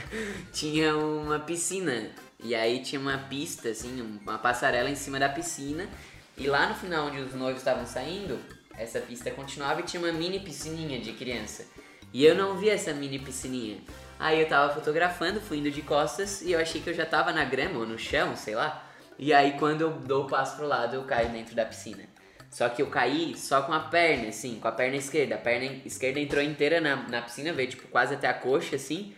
[0.54, 2.12] tinha uma piscina.
[2.44, 5.90] E aí tinha uma pista, assim, uma passarela em cima da piscina.
[6.38, 8.40] E lá no final onde os noivos estavam saindo,
[8.78, 11.66] essa pista continuava e tinha uma mini piscininha de criança.
[12.14, 13.80] E eu não vi essa mini piscininha.
[14.20, 17.34] Aí eu tava fotografando, fui indo de costas e eu achei que eu já tava
[17.34, 18.84] na grama ou no chão, sei lá.
[19.18, 22.04] E aí quando eu dou o passo pro lado, eu caio dentro da piscina.
[22.50, 25.36] Só que eu caí só com a perna, assim, com a perna esquerda.
[25.36, 29.14] A perna esquerda entrou inteira na, na piscina, veio tipo quase até a coxa, assim.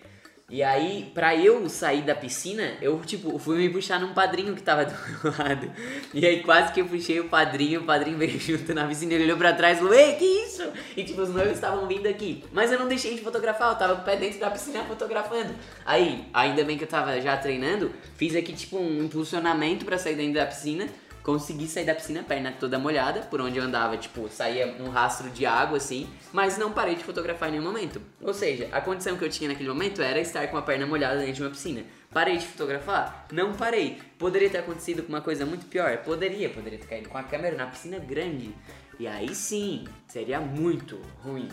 [0.49, 4.63] E aí, pra eu sair da piscina, eu, tipo, fui me puxar num padrinho que
[4.63, 5.69] tava do meu lado.
[6.13, 9.25] E aí, quase que eu puxei o padrinho, o padrinho veio junto na piscina, ele
[9.25, 10.63] olhou pra trás e falou, ei, que isso?
[10.95, 12.45] E, tipo, os noivos estavam vindo aqui.
[12.53, 15.53] Mas eu não deixei de fotografar, eu tava com o pé dentro da piscina fotografando.
[15.85, 20.15] Aí, ainda bem que eu tava já treinando, fiz aqui, tipo, um impulsionamento pra sair
[20.15, 20.87] dentro da piscina.
[21.27, 25.29] Consegui sair da piscina, perna toda molhada, por onde eu andava, tipo, saía num rastro
[25.29, 28.01] de água, assim, mas não parei de fotografar em nenhum momento.
[28.21, 31.19] Ou seja, a condição que eu tinha naquele momento era estar com a perna molhada
[31.19, 31.83] dentro de uma piscina.
[32.13, 33.27] Parei de fotografar?
[33.33, 33.99] Não parei.
[34.17, 35.97] Poderia ter acontecido com uma coisa muito pior?
[35.97, 38.55] Poderia, poderia ter caído com a câmera na piscina grande.
[38.97, 41.49] E aí sim, seria muito ruim.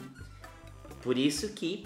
[1.03, 1.85] Por isso que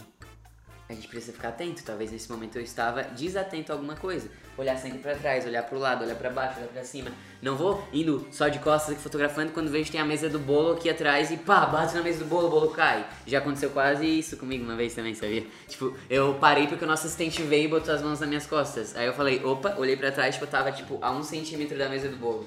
[0.90, 1.83] a gente precisa ficar atento.
[1.83, 4.31] Talvez nesse momento eu estava desatento a alguma coisa.
[4.59, 7.12] Olhar sempre pra trás, olhar pro lado, olhar pra baixo, olhar pra cima.
[7.40, 10.40] Não vou indo só de costas aqui fotografando quando vejo que tem a mesa do
[10.40, 13.07] bolo aqui atrás e pá, bate na mesa do bolo, o bolo cai.
[13.25, 15.47] Já aconteceu quase isso comigo uma vez também, sabia?
[15.68, 18.97] Tipo, eu parei porque o nosso assistente veio e botou as mãos nas minhas costas.
[18.97, 21.88] Aí eu falei, opa, olhei pra trás, tipo, eu tava tipo a um centímetro da
[21.88, 22.44] mesa do bolo.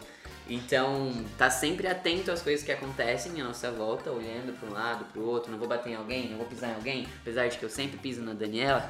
[0.50, 5.06] Então, tá sempre atento às coisas que acontecem à nossa volta, olhando para um lado,
[5.06, 5.50] para o outro.
[5.50, 7.98] Não vou bater em alguém, não vou pisar em alguém, apesar de que eu sempre
[7.98, 8.90] piso na Daniela,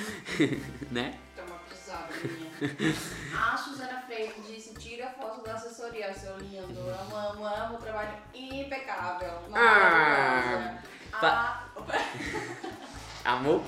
[0.90, 1.14] né?
[3.36, 6.80] A Suzana Freire disse: tira a foto da assessoria, seu lindo.
[6.80, 9.30] Amo, amo, amo trabalho impecável.
[9.54, 10.78] Ah,
[11.14, 11.64] Ah,
[13.24, 13.62] Amor?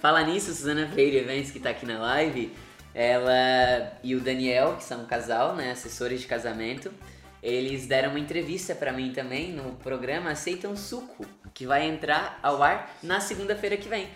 [0.00, 2.54] Fala nisso, Suzana Freire Eventos, que tá aqui na live,
[2.94, 6.90] ela e o Daniel, que são um casal, né, assessores de casamento,
[7.42, 12.62] eles deram uma entrevista pra mim também no programa Aceitam Suco, que vai entrar ao
[12.62, 14.08] ar na segunda-feira que vem.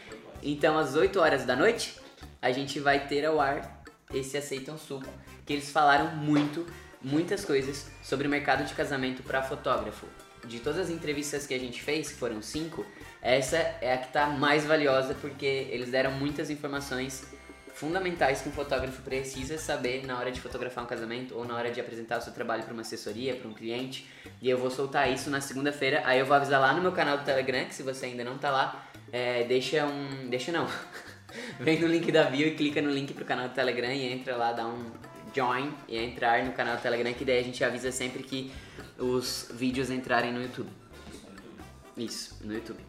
[0.42, 1.96] Então, às 8 horas da noite,
[2.44, 5.08] a gente vai ter ao ar esse Aceitam Suco,
[5.46, 6.66] que eles falaram muito,
[7.00, 10.06] muitas coisas sobre o mercado de casamento para fotógrafo.
[10.44, 12.84] De todas as entrevistas que a gente fez, que foram cinco,
[13.22, 17.24] essa é a que tá mais valiosa porque eles deram muitas informações
[17.72, 21.70] fundamentais que um fotógrafo precisa saber na hora de fotografar um casamento ou na hora
[21.70, 24.06] de apresentar o seu trabalho para uma assessoria, para um cliente.
[24.42, 26.02] E eu vou soltar isso na segunda-feira.
[26.04, 28.36] Aí eu vou avisar lá no meu canal do Telegram, que se você ainda não
[28.36, 30.28] tá lá, é, deixa um.
[30.28, 30.68] Deixa não.
[31.60, 34.36] Vem no link da bio e clica no link pro canal do Telegram e entra
[34.36, 34.90] lá, dá um
[35.34, 38.52] join e entrar no canal do Telegram, que daí a gente avisa sempre que
[38.98, 40.70] os vídeos entrarem no YouTube.
[41.96, 42.80] Isso, no YouTube.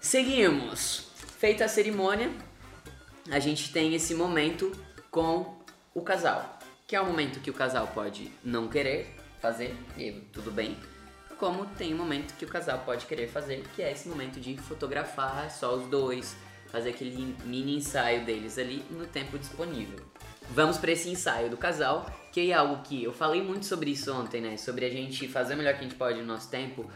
[0.00, 1.12] Seguimos.
[1.38, 2.30] Feita a cerimônia,
[3.30, 4.72] a gente tem esse momento
[5.10, 5.58] com
[5.92, 10.50] o casal, que é um momento que o casal pode não querer fazer, e tudo
[10.50, 10.76] bem,
[11.38, 14.56] como tem um momento que o casal pode querer fazer, que é esse momento de
[14.56, 16.34] fotografar só os dois,
[16.74, 20.00] fazer aquele mini ensaio deles ali no tempo disponível.
[20.50, 24.12] Vamos para esse ensaio do casal, que é algo que eu falei muito sobre isso
[24.12, 24.56] ontem, né?
[24.56, 26.90] Sobre a gente fazer o melhor que a gente pode no nosso tempo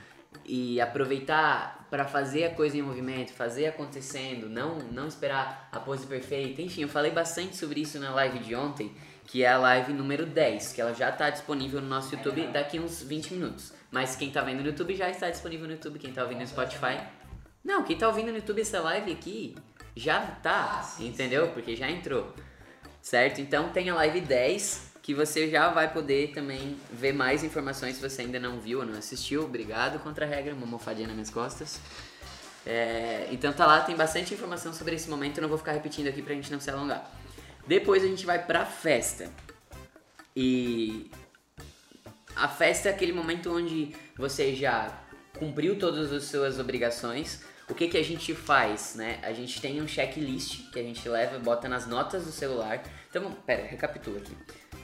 [0.44, 6.08] e aproveitar para fazer a coisa em movimento, fazer acontecendo, não não esperar a pose
[6.08, 6.60] perfeita.
[6.60, 8.92] Enfim, eu falei bastante sobre isso na live de ontem,
[9.26, 12.80] que é a live número 10, que ela já está disponível no nosso YouTube daqui
[12.80, 13.72] uns 20 minutos.
[13.92, 16.46] Mas quem tá vendo no YouTube já está disponível no YouTube, quem tá ouvindo no
[16.48, 16.98] Spotify.
[17.68, 19.54] Não, quem tá ouvindo no YouTube essa live aqui
[19.94, 21.48] já tá, entendeu?
[21.48, 22.32] Porque já entrou.
[23.02, 23.42] Certo?
[23.42, 28.00] Então tem a live 10 que você já vai poder também ver mais informações se
[28.00, 29.42] você ainda não viu ou não assistiu.
[29.44, 31.78] Obrigado, contra a regra, uma almofadinha nas minhas costas.
[32.64, 36.08] É, então tá lá, tem bastante informação sobre esse momento, eu não vou ficar repetindo
[36.08, 37.10] aqui pra gente não se alongar.
[37.66, 39.30] Depois a gente vai pra festa.
[40.34, 41.10] E
[42.34, 44.90] a festa é aquele momento onde você já
[45.38, 47.46] cumpriu todas as suas obrigações.
[47.68, 49.18] O que, que a gente faz, né?
[49.22, 52.82] A gente tem um checklist que a gente leva, bota nas notas do celular.
[53.10, 54.34] Então, pera, recapitula aqui.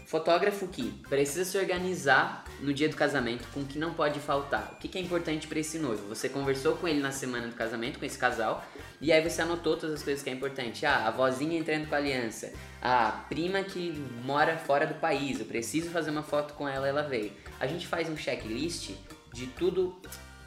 [0.07, 4.75] Fotógrafo que precisa se organizar no dia do casamento com o que não pode faltar.
[4.75, 6.07] O que, que é importante para esse noivo?
[6.09, 8.64] Você conversou com ele na semana do casamento, com esse casal,
[9.01, 10.85] e aí você anotou todas as coisas que é importante.
[10.85, 12.53] Ah, a vozinha entrando com a aliança.
[12.83, 13.92] A prima que
[14.23, 17.33] mora fora do país, eu preciso fazer uma foto com ela, ela veio.
[17.59, 18.90] A gente faz um checklist
[19.33, 20.01] de tudo.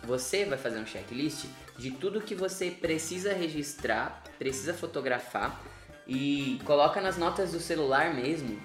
[0.04, 1.46] Você vai fazer um checklist
[1.78, 5.62] de tudo que você precisa registrar, precisa fotografar
[6.08, 8.60] e coloca nas notas do celular mesmo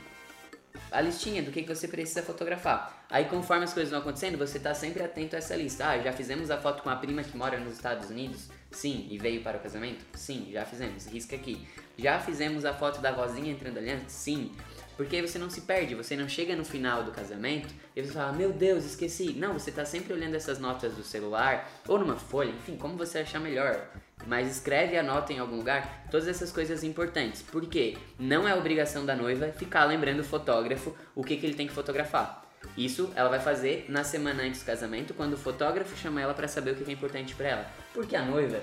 [0.90, 3.04] a listinha do que, que você precisa fotografar.
[3.10, 5.88] Aí conforme as coisas vão acontecendo, você está sempre atento a essa lista.
[5.88, 8.48] Ah, já fizemos a foto com a prima que mora nos Estados Unidos?
[8.70, 9.06] Sim.
[9.10, 10.04] E veio para o casamento?
[10.14, 11.06] Sim, já fizemos.
[11.06, 11.66] Risca aqui.
[11.96, 14.04] Já fizemos a foto da vozinha entrando aliança?
[14.08, 14.52] Sim.
[14.96, 18.12] Porque aí você não se perde, você não chega no final do casamento e você
[18.12, 19.32] fala, meu Deus, esqueci.
[19.32, 23.18] Não, você está sempre olhando essas notas do celular ou numa folha, enfim, como você
[23.18, 23.88] achar melhor.
[24.26, 27.42] Mas escreve a nota em algum lugar, todas essas coisas importantes.
[27.42, 31.66] Porque não é obrigação da noiva ficar lembrando o fotógrafo o que, que ele tem
[31.66, 32.42] que fotografar.
[32.76, 36.48] Isso ela vai fazer na semana antes do casamento, quando o fotógrafo chama ela para
[36.48, 37.66] saber o que é importante para ela.
[37.92, 38.60] Porque a noiva,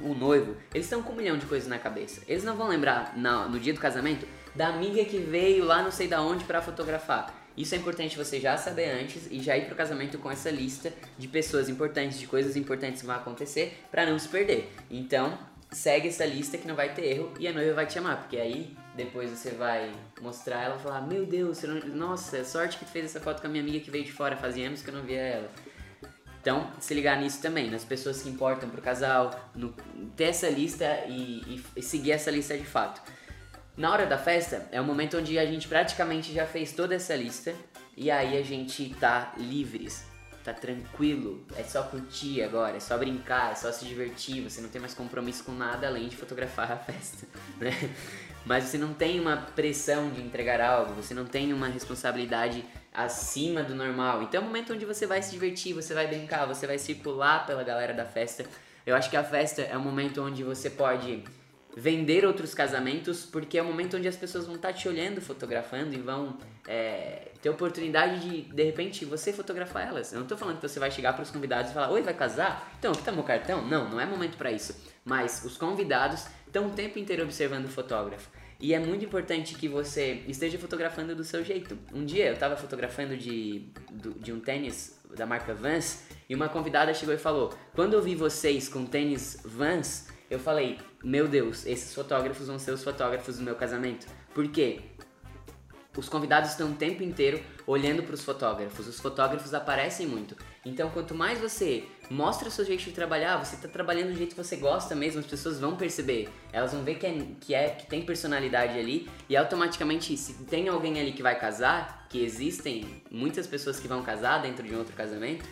[0.00, 2.22] o noivo, eles estão com um milhão de coisas na cabeça.
[2.26, 5.90] Eles não vão lembrar no, no dia do casamento da amiga que veio lá não
[5.90, 7.34] sei da onde para fotografar.
[7.56, 10.92] Isso é importante você já saber antes e já ir pro casamento com essa lista
[11.18, 14.72] de pessoas importantes, de coisas importantes que vão acontecer para não se perder.
[14.90, 15.38] Então,
[15.70, 18.36] segue essa lista que não vai ter erro e a noiva vai te chamar, porque
[18.36, 21.80] aí depois você vai mostrar ela e falar: Meu Deus, não...
[21.88, 24.36] nossa, sorte que tu fez essa foto com a minha amiga que veio de fora,
[24.36, 25.50] fazia anos que eu não via ela.
[26.40, 29.74] Então, se ligar nisso também, nas pessoas que importam pro casal, no...
[30.16, 33.00] ter essa lista e, e seguir essa lista de fato.
[33.76, 37.14] Na hora da festa é o momento onde a gente praticamente já fez toda essa
[37.14, 37.54] lista
[37.96, 40.04] e aí a gente tá livres,
[40.44, 44.68] tá tranquilo, é só curtir agora, é só brincar, é só se divertir, você não
[44.68, 47.26] tem mais compromisso com nada além de fotografar a festa,
[47.58, 47.70] né?
[48.44, 53.62] Mas você não tem uma pressão de entregar algo, você não tem uma responsabilidade acima
[53.62, 54.22] do normal.
[54.22, 57.46] Então é o momento onde você vai se divertir, você vai brincar, você vai circular
[57.46, 58.44] pela galera da festa.
[58.86, 61.22] Eu acho que a festa é o momento onde você pode
[61.76, 65.20] vender outros casamentos, porque é o momento onde as pessoas vão estar tá te olhando,
[65.20, 70.12] fotografando e vão é, ter oportunidade de, de repente, você fotografar elas.
[70.12, 72.14] Eu não estou falando que você vai chegar para os convidados e falar: Oi, vai
[72.14, 72.72] casar?
[72.78, 73.66] Então, aqui tá meu cartão?
[73.66, 74.76] Não, não é momento para isso.
[75.04, 78.28] Mas os convidados estão o tempo inteiro observando o fotógrafo.
[78.60, 81.78] E é muito importante que você esteja fotografando do seu jeito.
[81.94, 83.70] Um dia eu estava fotografando de,
[84.18, 88.14] de um tênis da marca Vans e uma convidada chegou e falou: Quando eu vi
[88.14, 93.42] vocês com tênis Vans, eu falei, meu Deus, esses fotógrafos vão ser os fotógrafos do
[93.42, 94.06] meu casamento.
[94.34, 94.80] Por quê?
[95.96, 98.86] Os convidados estão o tempo inteiro olhando para os fotógrafos.
[98.86, 100.36] Os fotógrafos aparecem muito.
[100.64, 104.30] Então, quanto mais você mostra o seu jeito de trabalhar, você está trabalhando do jeito
[104.30, 106.28] que você gosta mesmo, as pessoas vão perceber.
[106.52, 110.68] Elas vão ver que, é, que, é, que tem personalidade ali e automaticamente, se tem
[110.68, 114.78] alguém ali que vai casar, que existem muitas pessoas que vão casar dentro de um
[114.78, 115.44] outro casamento,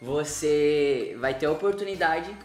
[0.00, 2.36] você vai ter a oportunidade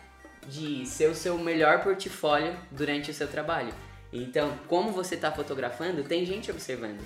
[0.48, 3.74] de ser o seu melhor portfólio durante o seu trabalho.
[4.12, 7.02] Então, como você está fotografando, tem gente observando.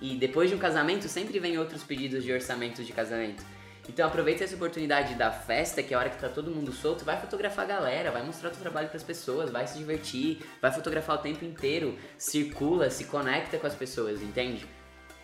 [0.00, 3.42] E depois de um casamento, sempre vem outros pedidos de orçamentos de casamento.
[3.88, 7.06] Então aproveita essa oportunidade da festa, que é a hora que tá todo mundo solto,
[7.06, 10.70] vai fotografar a galera, vai mostrar o teu trabalho pras pessoas, vai se divertir, vai
[10.70, 14.66] fotografar o tempo inteiro, circula, se conecta com as pessoas, entende?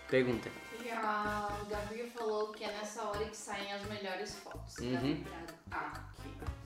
[0.08, 0.48] Pergunta.
[0.82, 4.78] E a Gabi falou que é nessa hora que saem as melhores fotos.
[4.78, 4.92] Uhum.
[4.92, 5.24] Gabi
[5.68, 6.04] Braga.
[6.18, 6.63] Aqui.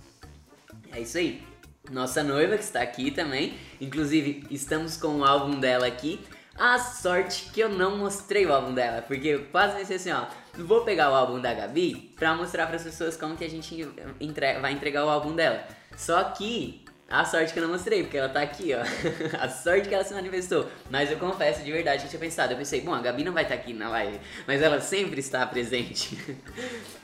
[0.93, 1.43] É isso aí.
[1.91, 3.55] Nossa noiva que está aqui também.
[3.81, 6.21] Inclusive, estamos com o álbum dela aqui.
[6.59, 10.27] A sorte que eu não mostrei o álbum dela, porque eu quase pensei assim, ó,
[10.65, 13.89] vou pegar o álbum da Gabi pra mostrar pras pessoas como que a gente
[14.21, 15.65] entre- vai entregar o álbum dela.
[15.97, 18.81] Só que a sorte que eu não mostrei, porque ela tá aqui, ó.
[19.43, 20.69] A sorte que ela se manifestou.
[20.91, 22.53] Mas eu confesso de verdade que eu tinha pensado.
[22.53, 25.47] Eu pensei, bom, a Gabi não vai estar aqui na live, mas ela sempre está
[25.47, 26.19] presente.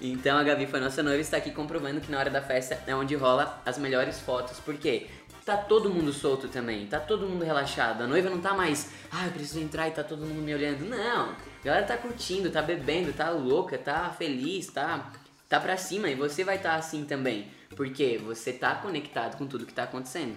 [0.00, 2.78] Então a Gabi foi nossa noiva e está aqui comprovando que na hora da festa
[2.86, 4.60] é onde rola as melhores fotos.
[4.60, 5.06] Por quê?
[5.44, 8.02] Tá todo mundo solto também, tá todo mundo relaxado.
[8.02, 10.84] A noiva não tá mais, ah, eu preciso entrar e tá todo mundo me olhando.
[10.84, 15.10] Não, a galera tá curtindo, tá bebendo, tá louca, tá feliz, tá,
[15.54, 16.08] tá pra cima.
[16.08, 20.36] E você vai estar assim também, porque você tá conectado com tudo que tá acontecendo.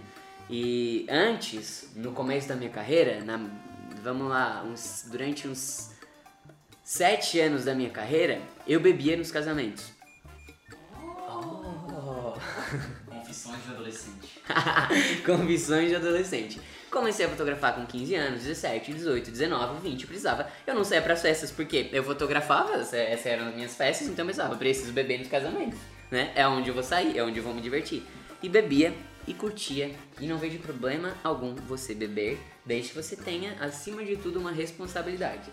[0.49, 3.39] E antes, no começo da minha carreira, na,
[4.01, 5.91] vamos lá, uns, durante uns
[6.83, 9.91] sete anos da minha carreira, eu bebia nos casamentos.
[11.27, 12.33] Oh.
[13.09, 14.41] Confissões de adolescente.
[15.25, 16.61] Confissões de adolescente.
[16.89, 20.49] Comecei a fotografar com 15 anos, 17, 18, 19, 20, precisava.
[20.65, 24.23] Eu não saía pras festas porque eu fotografava, essa- essas eram as minhas festas, então
[24.23, 25.77] eu pensava, preciso beber nos casamentos,
[26.09, 26.31] né?
[26.33, 28.03] É onde eu vou sair, é onde eu vou me divertir.
[28.41, 28.93] E bebia
[29.27, 29.93] e curtia.
[30.21, 34.51] E não vejo problema algum você beber, desde que você tenha, acima de tudo, uma
[34.51, 35.51] responsabilidade.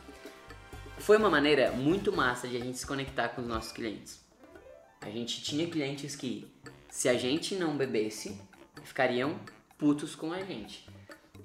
[0.98, 4.20] Foi uma maneira muito massa de a gente se conectar com os nossos clientes.
[5.00, 6.46] A gente tinha clientes que,
[6.88, 8.40] se a gente não bebesse,
[8.84, 9.38] ficariam
[9.76, 10.88] putos com a gente.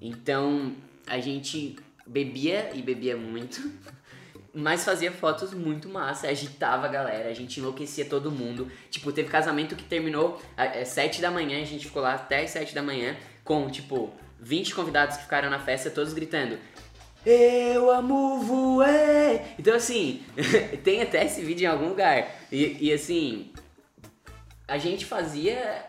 [0.01, 0.75] Então,
[1.05, 1.75] a gente
[2.05, 3.71] bebia e bebia muito,
[4.53, 8.71] mas fazia fotos muito massa, agitava a galera, a gente enlouquecia todo mundo.
[8.89, 12.51] Tipo, teve casamento que terminou às 7 da manhã, a gente ficou lá até as
[12.51, 16.57] 7 da manhã, com, tipo, 20 convidados que ficaram na festa, todos gritando.
[17.25, 19.41] Eu amo voer!
[19.59, 20.23] Então, assim,
[20.83, 22.31] tem até esse vídeo em algum lugar.
[22.49, 23.51] E, e, assim,
[24.67, 25.85] a gente fazia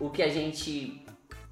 [0.00, 1.02] o que a gente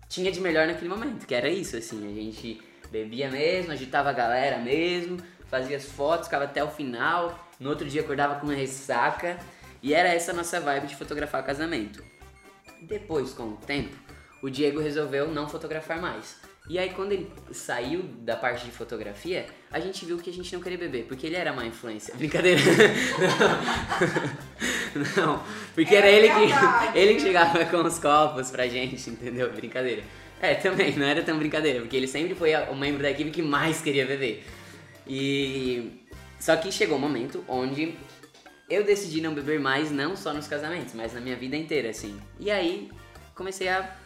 [0.08, 4.12] tinha de melhor naquele momento, que era isso, assim, a gente bebia mesmo, agitava a
[4.12, 8.54] galera mesmo, fazia as fotos, ficava até o final, no outro dia acordava com uma
[8.54, 9.38] ressaca,
[9.82, 12.04] e era essa nossa vibe de fotografar casamento.
[12.82, 13.96] Depois, com o tempo,
[14.42, 16.36] o Diego resolveu não fotografar mais.
[16.68, 20.52] E aí quando ele saiu da parte de fotografia, a gente viu que a gente
[20.52, 22.14] não queria beber, porque ele era má influência.
[22.16, 22.60] Brincadeira.
[25.16, 25.42] Não,
[25.74, 26.92] porque É era ele verdade.
[26.92, 29.52] que, ele que chegava com os copos pra gente, entendeu?
[29.52, 30.02] Brincadeira.
[30.40, 33.42] É, também, não era tão brincadeira, porque ele sempre foi o membro da equipe que
[33.42, 34.44] mais queria beber.
[35.06, 36.02] E.
[36.38, 37.94] Só que chegou um momento onde
[38.68, 42.20] eu decidi não beber mais, não só nos casamentos, mas na minha vida inteira, assim.
[42.38, 42.90] E aí
[43.34, 43.96] comecei a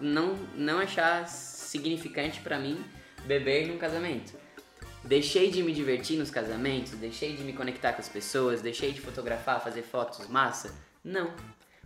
[0.00, 2.78] não, não achar significante pra mim
[3.26, 4.32] beber num casamento.
[5.02, 9.00] Deixei de me divertir nos casamentos, deixei de me conectar com as pessoas, deixei de
[9.00, 10.74] fotografar, fazer fotos massa?
[11.02, 11.32] Não.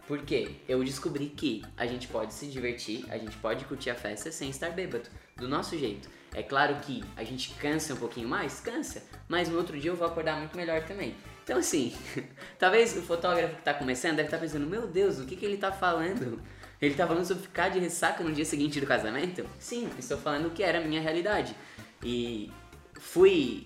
[0.07, 0.57] Por quê?
[0.69, 4.51] Eu descobri que a gente pode se divertir, a gente pode curtir a festa sem
[4.51, 6.11] estar bêbado, do nosso jeito.
[6.35, 9.97] É claro que a gente cansa um pouquinho mais, cansa, mas no outro dia eu
[9.97, 11.15] vou acordar muito melhor também.
[11.45, 11.95] Então assim,
[12.59, 15.57] talvez o fotógrafo que tá começando deve estar pensando, meu Deus, o que, que ele
[15.57, 16.43] tá falando?
[16.83, 19.47] Ele tá falando sobre ficar de ressaca no dia seguinte do casamento?
[19.59, 21.55] Sim, estou falando o que era a minha realidade.
[22.03, 22.51] E
[22.99, 23.65] fui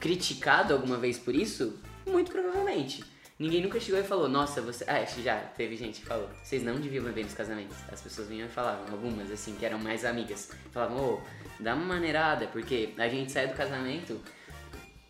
[0.00, 1.78] criticado alguma vez por isso?
[2.06, 3.04] Muito provavelmente.
[3.38, 4.84] Ninguém nunca chegou e falou, nossa, você.
[4.86, 7.76] Ah, que já teve gente que falou, vocês não deviam beber nos casamentos.
[7.90, 10.52] As pessoas vinham e falavam, algumas assim, que eram mais amigas.
[10.70, 11.20] Falavam, ô,
[11.58, 14.20] dá uma maneirada, porque a gente sai do casamento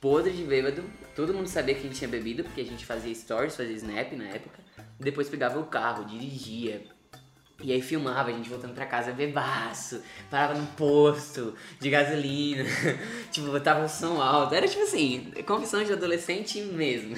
[0.04, 0.84] podre de bêbado,
[1.16, 4.12] todo mundo sabia que a gente tinha bebido, porque a gente fazia stories, fazia snap
[4.12, 4.58] na época.
[5.00, 6.84] Depois pegava o carro, dirigia,
[7.62, 12.64] e aí filmava a gente voltando pra casa bebaço, parava no posto de gasolina,
[13.30, 14.54] tipo, botava o som alto.
[14.54, 17.16] Era tipo assim, confissões de adolescente mesmo.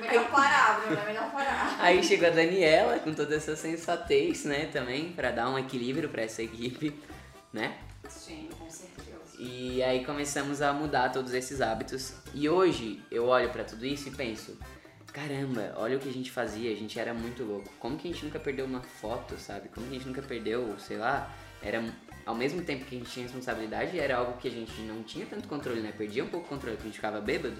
[0.00, 1.76] Melhor parar, Bruno, é melhor parar.
[1.80, 6.22] Aí chegou a Daniela com toda essa sensatez, né, também, pra dar um equilíbrio pra
[6.22, 6.98] essa equipe,
[7.52, 7.76] né?
[8.08, 9.00] Sim, com certeza.
[9.38, 12.12] E aí começamos a mudar todos esses hábitos.
[12.34, 14.54] E hoje eu olho pra tudo isso e penso,
[15.10, 17.68] caramba, olha o que a gente fazia, a gente era muito louco.
[17.78, 19.68] Como que a gente nunca perdeu uma foto, sabe?
[19.68, 21.30] Como que a gente nunca perdeu, sei lá,
[21.62, 21.84] era
[22.24, 25.26] ao mesmo tempo que a gente tinha responsabilidade, era algo que a gente não tinha
[25.26, 25.92] tanto controle, né?
[25.96, 27.56] Perdia um pouco o controle, porque a gente ficava bêbado.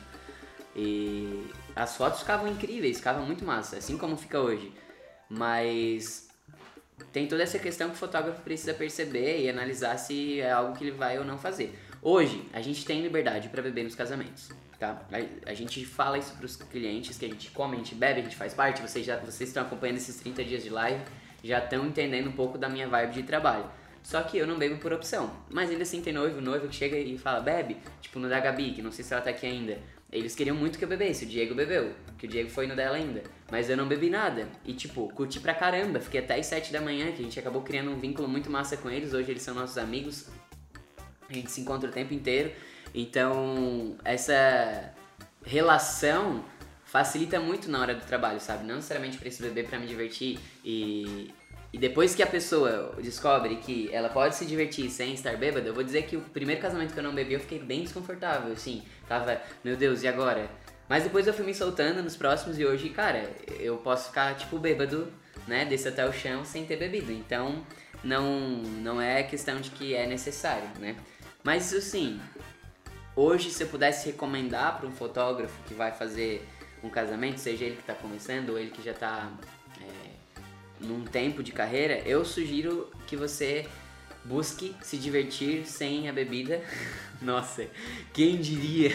[0.74, 4.72] E as fotos ficavam incríveis, ficavam muito massa, assim como fica hoje.
[5.28, 6.28] Mas
[7.12, 10.84] tem toda essa questão que o fotógrafo precisa perceber e analisar se é algo que
[10.84, 11.76] ele vai ou não fazer.
[12.02, 14.50] Hoje, a gente tem liberdade pra beber nos casamentos,
[14.80, 15.02] tá?
[15.12, 18.22] A, a gente fala isso pros clientes, que a gente come, a gente bebe, a
[18.24, 18.80] gente faz parte.
[18.80, 21.00] Vocês já vocês estão acompanhando esses 30 dias de live,
[21.44, 23.66] já estão entendendo um pouco da minha vibe de trabalho.
[24.02, 25.30] Só que eu não bebo por opção.
[25.50, 27.76] Mas ainda assim tem noivo, noivo que chega e fala, bebe.
[28.00, 29.78] Tipo no da Gabi, que não sei se ela tá aqui ainda.
[30.10, 32.96] Eles queriam muito que eu bebesse, o Diego bebeu, que o Diego foi no dela
[32.96, 33.22] ainda.
[33.48, 34.48] Mas eu não bebi nada.
[34.64, 36.00] E tipo, curti pra caramba.
[36.00, 38.76] Fiquei até as 7 da manhã, que a gente acabou criando um vínculo muito massa
[38.76, 39.12] com eles.
[39.12, 40.26] Hoje eles são nossos amigos.
[41.28, 42.50] A gente se encontra o tempo inteiro.
[42.94, 44.92] Então, essa
[45.44, 46.44] relação
[46.84, 48.66] facilita muito na hora do trabalho, sabe?
[48.66, 51.32] Não necessariamente preciso beber pra me divertir e
[51.72, 55.74] e depois que a pessoa descobre que ela pode se divertir sem estar bêbada, eu
[55.74, 58.82] vou dizer que o primeiro casamento que eu não bebi eu fiquei bem desconfortável, assim.
[59.06, 60.50] Tava, meu Deus, e agora?
[60.88, 63.30] Mas depois eu fui me soltando nos próximos e hoje, cara,
[63.60, 65.12] eu posso ficar, tipo, bêbado,
[65.46, 65.64] né?
[65.64, 67.12] Desse até o chão sem ter bebido.
[67.12, 67.64] Então,
[68.02, 68.40] não,
[68.82, 70.96] não é questão de que é necessário, né?
[71.44, 72.20] Mas, assim,
[73.20, 76.46] hoje se eu pudesse recomendar para um fotógrafo que vai fazer
[76.82, 79.30] um casamento, seja ele que tá começando ou ele que já tá
[80.80, 83.66] num tempo de carreira, eu sugiro que você
[84.24, 86.62] busque se divertir sem a bebida.
[87.20, 87.66] Nossa,
[88.12, 88.90] quem diria?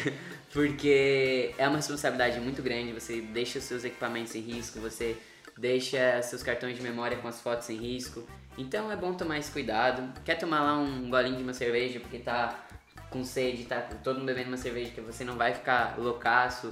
[0.52, 5.16] Porque é uma responsabilidade muito grande, você deixa os seus equipamentos em risco, você
[5.58, 8.24] deixa seus cartões de memória com as fotos em risco.
[8.58, 10.22] Então é bom tomar esse cuidado.
[10.24, 12.65] Quer tomar lá um golinho de uma cerveja porque tá
[13.10, 16.72] com sede, tá todo mundo bebendo uma cerveja que você não vai ficar loucaço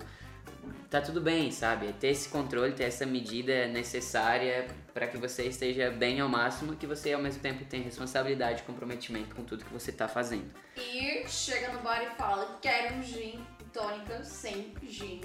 [0.90, 1.92] tá tudo bem, sabe?
[1.94, 6.86] Ter esse controle, ter essa medida necessária para que você esteja bem ao máximo, que
[6.86, 10.52] você ao mesmo tempo tenha responsabilidade e comprometimento com tudo que você tá fazendo.
[10.78, 13.44] E chega no bar e fala, quero um gin
[13.74, 15.20] tônica sem gin.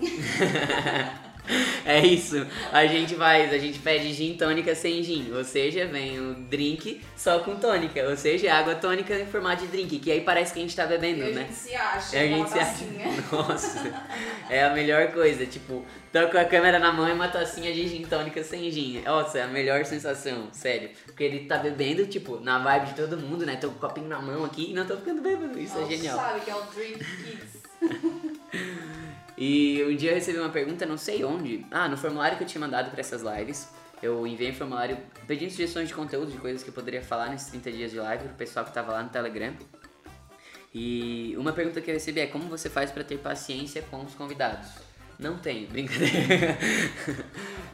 [1.84, 2.46] é isso.
[2.72, 5.32] A gente faz, a gente pede gin tônica sem gin.
[5.34, 8.03] Ou seja, vem o drink só com tônica.
[8.09, 9.99] Ou seja, água tônica em formato de drink.
[9.99, 11.42] Que aí parece que a gente tá bebendo, e né?
[11.42, 12.16] A gente se acha.
[12.16, 12.84] É, a gente se acha.
[13.30, 14.05] Nossa.
[14.49, 15.44] É a melhor coisa.
[15.44, 19.03] Tipo, tô com a câmera na mão e uma tacinha de gin tônica sem gin.
[19.03, 20.90] Nossa, é a melhor sensação, sério.
[21.05, 23.57] Porque ele tá bebendo, tipo, na vibe de todo mundo, né?
[23.57, 25.59] Tô com o copinho na mão aqui e não tô ficando bêbado.
[25.59, 26.16] Isso Nossa, é genial.
[26.16, 27.59] sabe que é o Drink Kids.
[29.41, 31.64] E um dia eu recebi uma pergunta, não sei onde.
[31.70, 33.68] Ah, no formulário que eu tinha mandado para essas lives.
[34.03, 37.49] Eu enviei um formulário pedindo sugestões de conteúdo, de coisas que eu poderia falar nesses
[37.49, 39.55] 30 dias de live pro pessoal que tava lá no Telegram.
[40.74, 44.14] E uma pergunta que eu recebi é como você faz para ter paciência com os
[44.14, 44.68] convidados?
[45.18, 46.59] Não tenho, brincadeira.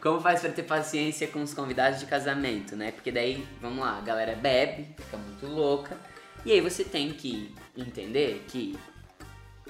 [0.03, 2.93] como faz para ter paciência com os convidados de casamento, né?
[2.93, 5.97] Porque daí, vamos lá, a galera bebe, fica muito louca.
[6.45, 8.79] E aí você tem que entender que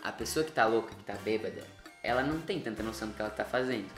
[0.03, 1.74] a pessoa que tá louca, que tá bêbada,
[2.05, 3.90] ela não tem tanta noção do que ela tá fazendo.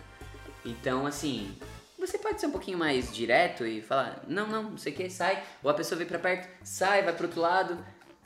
[0.65, 1.57] Então, assim,
[1.99, 5.11] você pode ser um pouquinho mais direto e falar, não, não, não sei o que,
[5.11, 5.43] sai.
[5.63, 7.77] Ou a pessoa vem pra perto, sai, vai pro outro lado.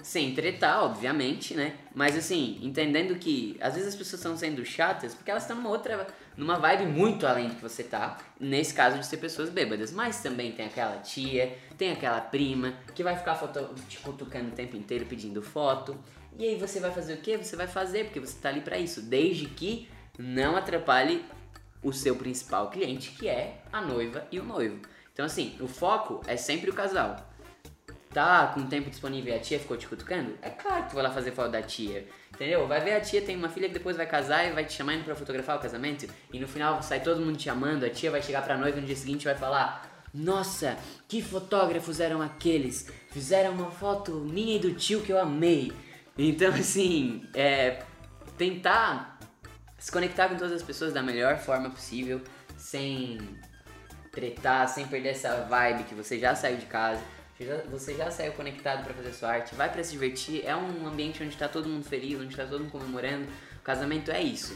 [0.02, 1.76] Sem tretar, obviamente, né?
[1.94, 5.68] Mas assim, entendendo que às vezes as pessoas estão sendo chatas porque elas estão numa
[5.68, 6.06] outra.
[6.38, 8.16] numa vibe muito além do que você tá.
[8.38, 9.92] Nesse caso de ser pessoas bêbadas.
[9.92, 14.52] Mas também tem aquela tia, tem aquela prima que vai ficar foto, te cutucando o
[14.52, 15.94] tempo inteiro pedindo foto.
[16.38, 17.36] E aí você vai fazer o que?
[17.36, 21.24] Você vai fazer, porque você tá ali para isso, desde que não atrapalhe
[21.82, 24.80] o seu principal cliente, que é a noiva e o noivo.
[25.12, 27.30] Então assim, o foco é sempre o casal.
[28.12, 30.36] Tá com tempo disponível e a tia ficou te cutucando?
[30.42, 32.08] É claro que tu vai lá fazer foto da tia.
[32.34, 32.66] Entendeu?
[32.66, 35.04] Vai ver a tia tem uma filha que depois vai casar e vai te chamando
[35.04, 36.08] para fotografar o casamento.
[36.32, 38.86] E no final sai todo mundo te amando, a tia vai chegar pra noiva no
[38.86, 40.76] dia seguinte e vai falar: Nossa,
[41.06, 42.88] que fotógrafos eram aqueles?
[43.10, 45.72] Fizeram uma foto minha e do tio que eu amei.
[46.22, 47.82] Então, assim, é,
[48.36, 49.18] tentar
[49.78, 52.20] se conectar com todas as pessoas da melhor forma possível,
[52.58, 53.18] sem
[54.12, 57.00] tretar, sem perder essa vibe que você já saiu de casa,
[57.70, 61.22] você já saiu conectado para fazer sua arte, vai para se divertir, é um ambiente
[61.22, 63.26] onde tá todo mundo feliz, onde tá todo mundo comemorando.
[63.56, 64.54] O casamento é isso.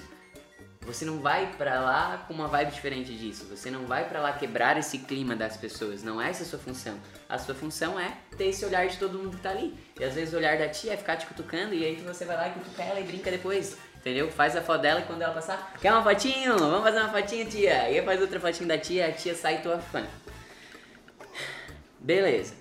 [0.87, 3.47] Você não vai para lá com uma vibe diferente disso.
[3.47, 6.03] Você não vai para lá quebrar esse clima das pessoas.
[6.03, 6.99] Não é essa a sua função.
[7.27, 9.75] A sua função é ter esse olhar de todo mundo que tá ali.
[9.99, 12.37] E às vezes o olhar da tia é ficar te cutucando e aí você vai
[12.37, 13.79] lá e cutuca ela e brinca depois.
[13.97, 14.31] Entendeu?
[14.31, 16.59] Faz a foto dela e quando ela passar, quer uma fotinho?
[16.59, 17.91] Vamos fazer uma fotinha, tia.
[17.91, 20.07] E aí faz outra fotinho da tia, a tia sai tua fã.
[21.99, 22.55] Beleza.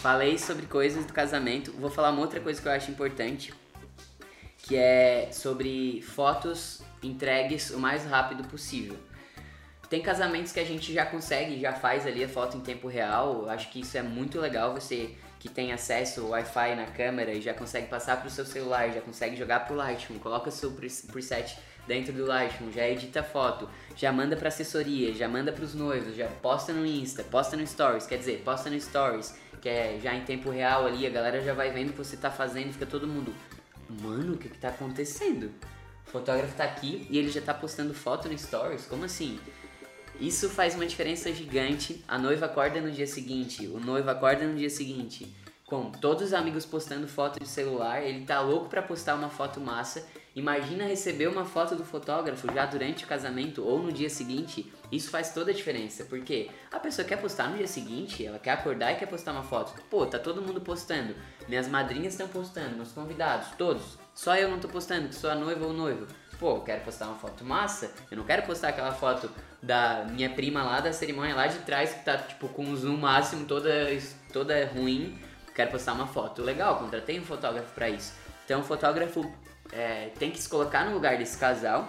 [0.00, 1.72] Falei sobre coisas do casamento.
[1.72, 3.52] Vou falar uma outra coisa que eu acho importante,
[4.56, 8.96] que é sobre fotos entregues o mais rápido possível.
[9.88, 13.48] Tem casamentos que a gente já consegue, já faz ali a foto em tempo real.
[13.48, 14.74] Acho que isso é muito legal.
[14.74, 18.44] Você que tem acesso ao Wi-Fi na câmera e já consegue passar para o seu
[18.44, 23.70] celular, já consegue jogar pro Lightroom, coloca seu preset dentro do Lightroom, já edita foto,
[23.96, 27.64] já manda para assessoria, já manda para os noivos, já posta no Insta, posta no
[27.66, 31.42] Stories, quer dizer, posta no Stories que é já em tempo real ali, a galera
[31.42, 33.34] já vai vendo o que você tá fazendo, fica todo mundo,
[33.88, 35.50] mano, o que que tá acontecendo?
[36.08, 39.38] O fotógrafo tá aqui e ele já tá postando foto no stories, como assim?
[40.18, 42.02] Isso faz uma diferença gigante.
[42.08, 45.36] A noiva acorda no dia seguinte, o noivo acorda no dia seguinte,
[45.66, 49.60] com todos os amigos postando foto de celular, ele tá louco pra postar uma foto
[49.60, 50.08] massa.
[50.34, 54.72] Imagina receber uma foto do fotógrafo já durante o casamento ou no dia seguinte.
[54.90, 58.52] Isso faz toda a diferença, porque a pessoa quer postar no dia seguinte, ela quer
[58.52, 59.78] acordar e quer postar uma foto.
[59.90, 61.14] Pô, tá todo mundo postando.
[61.46, 63.97] Minhas madrinhas estão postando, meus convidados, todos.
[64.18, 66.04] Só eu não tô postando, que sou a noiva ou o noivo.
[66.40, 69.30] Pô, eu quero postar uma foto massa, eu não quero postar aquela foto
[69.62, 72.96] da minha prima lá da cerimônia lá de trás que tá tipo com um zoom
[72.96, 73.70] máximo toda
[74.32, 75.16] toda ruim.
[75.54, 78.12] Quero postar uma foto legal, contratei um fotógrafo para isso.
[78.44, 79.22] Então o fotógrafo
[79.72, 81.88] é, tem que se colocar no lugar desse casal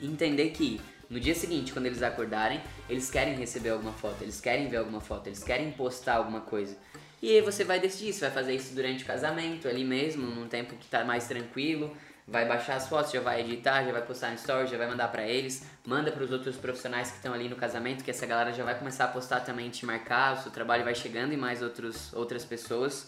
[0.00, 0.80] e entender que
[1.10, 5.02] no dia seguinte, quando eles acordarem, eles querem receber alguma foto, eles querem ver alguma
[5.02, 6.74] foto, eles querem postar alguma coisa.
[7.22, 10.48] E aí você vai decidir se vai fazer isso durante o casamento, ali mesmo, num
[10.48, 11.96] tempo que tá mais tranquilo,
[12.26, 15.06] vai baixar as fotos, já vai editar, já vai postar no story, já vai mandar
[15.06, 18.52] para eles, manda para os outros profissionais que estão ali no casamento, que essa galera
[18.52, 21.62] já vai começar a postar também, te marcar, o seu trabalho vai chegando e mais
[21.62, 23.06] outros, outras pessoas.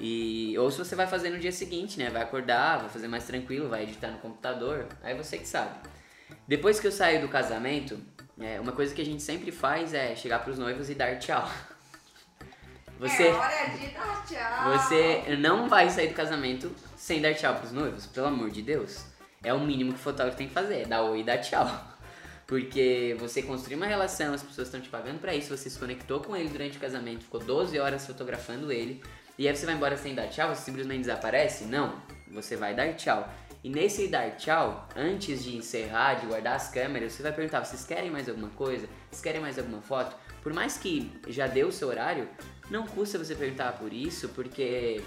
[0.00, 2.10] E ou se você vai fazer no dia seguinte, né?
[2.10, 5.88] Vai acordar, vai fazer mais tranquilo, vai editar no computador, aí você que sabe.
[6.48, 8.00] Depois que eu saio do casamento,
[8.40, 11.16] é, uma coisa que a gente sempre faz é chegar para os noivos e dar
[11.18, 11.48] tchau.
[13.02, 14.72] Você, É hora de dar tchau.
[14.78, 19.04] você não vai sair do casamento sem dar tchau pros noivos, pelo amor de Deus.
[19.42, 21.68] É o mínimo que o fotógrafo tem que fazer, é dar oi e dar tchau.
[22.46, 26.20] Porque você construiu uma relação, as pessoas estão te pagando pra isso, você se conectou
[26.20, 29.02] com ele durante o casamento, ficou 12 horas fotografando ele,
[29.36, 31.64] e aí você vai embora sem dar tchau, você simplesmente desaparece?
[31.64, 32.00] Não,
[32.30, 33.28] você vai dar tchau.
[33.64, 37.84] E nesse dar tchau, antes de encerrar, de guardar as câmeras, você vai perguntar: vocês
[37.84, 38.88] querem mais alguma coisa?
[39.08, 40.16] Vocês querem mais alguma foto?
[40.42, 42.28] Por mais que já deu o seu horário,
[42.70, 45.02] não custa você perguntar por isso, porque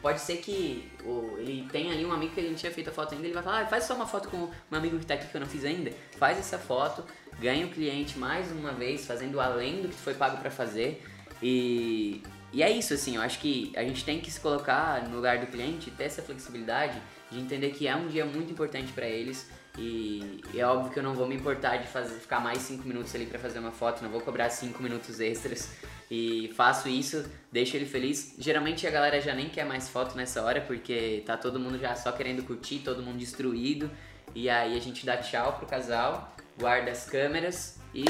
[0.00, 2.92] pode ser que o, ele tenha ali um amigo que ele não tinha feito a
[2.92, 5.14] foto ainda, ele vai falar, ah, faz só uma foto com um amigo que tá
[5.14, 5.92] aqui que eu não fiz ainda.
[6.18, 7.04] Faz essa foto,
[7.40, 11.02] ganha o cliente mais uma vez, fazendo além do que foi pago pra fazer.
[11.42, 12.22] E,
[12.52, 15.38] e é isso, assim, eu acho que a gente tem que se colocar no lugar
[15.38, 17.00] do cliente, ter essa flexibilidade
[17.30, 19.50] de entender que é um dia muito importante pra eles.
[19.78, 23.14] E, é óbvio que eu não vou me importar de fazer, ficar mais 5 minutos
[23.14, 25.70] ali pra fazer uma foto, não vou cobrar 5 minutos extras.
[26.14, 28.34] E faço isso, deixo ele feliz.
[28.38, 31.94] Geralmente a galera já nem quer mais foto nessa hora, porque tá todo mundo já
[31.94, 33.90] só querendo curtir, todo mundo destruído.
[34.34, 38.04] E aí a gente dá tchau pro casal, guarda as câmeras e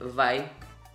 [0.00, 0.50] vai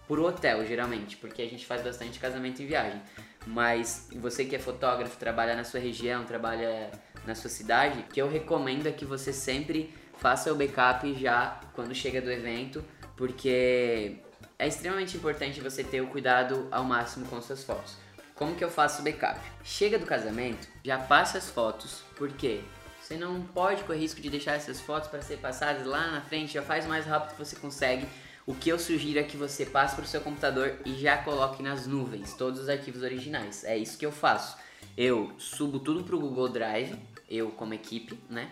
[0.06, 3.02] pro hotel, geralmente, porque a gente faz bastante casamento em viagem.
[3.48, 6.92] Mas você que é fotógrafo, trabalha na sua região, trabalha
[7.26, 11.62] na sua cidade, o que eu recomendo é que você sempre faça o backup já
[11.74, 12.84] quando chega do evento,
[13.16, 14.18] porque
[14.60, 17.96] é extremamente importante você ter o cuidado ao máximo com suas fotos.
[18.36, 19.40] Como que eu faço o backup?
[19.64, 22.62] Chega do casamento, já passa as fotos, porque
[23.02, 26.54] você não pode correr risco de deixar essas fotos para ser passadas lá na frente,
[26.54, 28.06] já faz o mais rápido que você consegue.
[28.46, 31.64] O que eu sugiro é que você passe para o seu computador e já coloque
[31.64, 33.64] nas nuvens todos os arquivos originais.
[33.64, 34.58] É isso que eu faço.
[34.98, 36.96] Eu subo tudo pro Google Drive,
[37.30, 38.52] eu como equipe, né?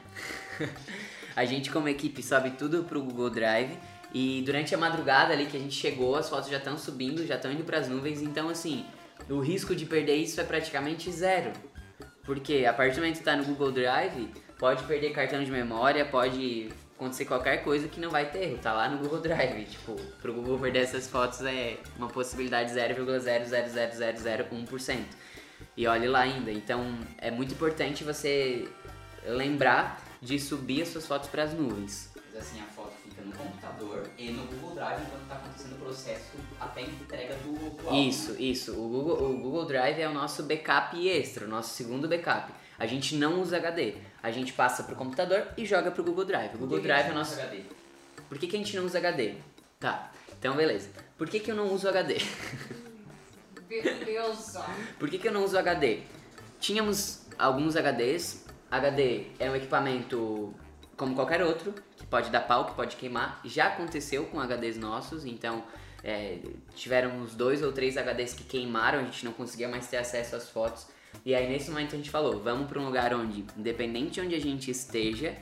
[1.36, 3.78] a gente como equipe sobe tudo pro Google Drive
[4.14, 7.36] e durante a madrugada ali que a gente chegou, as fotos já estão subindo, já
[7.36, 8.86] estão indo para as nuvens, então assim,
[9.30, 11.52] o risco de perder isso é praticamente zero.
[12.24, 16.06] Porque a partir do momento que está no Google Drive, pode perder cartão de memória,
[16.06, 19.66] pode acontecer qualquer coisa que não vai ter erro, tá lá no Google Drive.
[19.70, 25.04] Tipo, pro Google perder essas fotos é uma possibilidade 0,00001%.
[25.76, 26.52] E olhe lá ainda.
[26.52, 28.68] Então é muito importante você
[29.26, 32.10] lembrar de subir as suas fotos para as nuvens.
[32.38, 32.66] Assim, a
[33.28, 37.54] no computador e no Google Drive enquanto tá acontecendo o processo até a entrega do,
[37.54, 38.08] do álbum.
[38.08, 38.72] Isso, isso.
[38.74, 42.52] O Google, o Google Drive é o nosso backup extra, o nosso segundo backup.
[42.80, 43.96] A gente não usa HD.
[44.22, 46.56] A gente passa pro computador e joga pro Google Drive.
[46.56, 47.40] O Google Drive é o nosso.
[47.40, 47.64] HD?
[48.30, 49.36] Por que, que a gente não usa HD?
[49.80, 50.90] Tá, então beleza.
[51.18, 52.18] Por que, que eu não uso HD?
[53.68, 54.66] Beleza.
[54.98, 56.02] Por que, que eu não uso HD?
[56.60, 58.46] Tínhamos alguns HDs.
[58.72, 60.54] HD é um equipamento
[60.96, 61.74] como qualquer outro,
[62.10, 63.40] pode dar pau, que pode queimar.
[63.46, 65.64] Já aconteceu com HDs nossos, então
[66.04, 66.40] é,
[66.76, 70.36] tiveram uns dois ou três HDs que queimaram, a gente não conseguia mais ter acesso
[70.36, 70.88] às fotos.
[71.26, 74.36] E aí nesse momento a gente falou, vamos para um lugar onde, independente de onde
[74.36, 75.36] a gente esteja,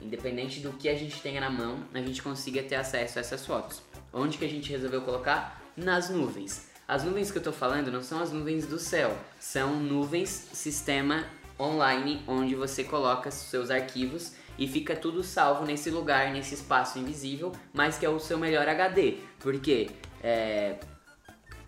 [0.00, 3.46] independente do que a gente tenha na mão, a gente consiga ter acesso a essas
[3.46, 3.82] fotos.
[4.12, 5.62] Onde que a gente resolveu colocar?
[5.76, 6.70] Nas nuvens.
[6.88, 11.24] As nuvens que eu tô falando não são as nuvens do céu, são nuvens sistema
[11.58, 17.52] online onde você coloca seus arquivos e fica tudo salvo nesse lugar, nesse espaço invisível,
[17.72, 19.18] mas que é o seu melhor HD.
[19.38, 19.90] Porque
[20.22, 20.76] é,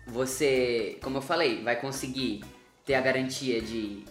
[0.07, 2.43] você, como eu falei, vai conseguir
[2.85, 4.03] ter a garantia de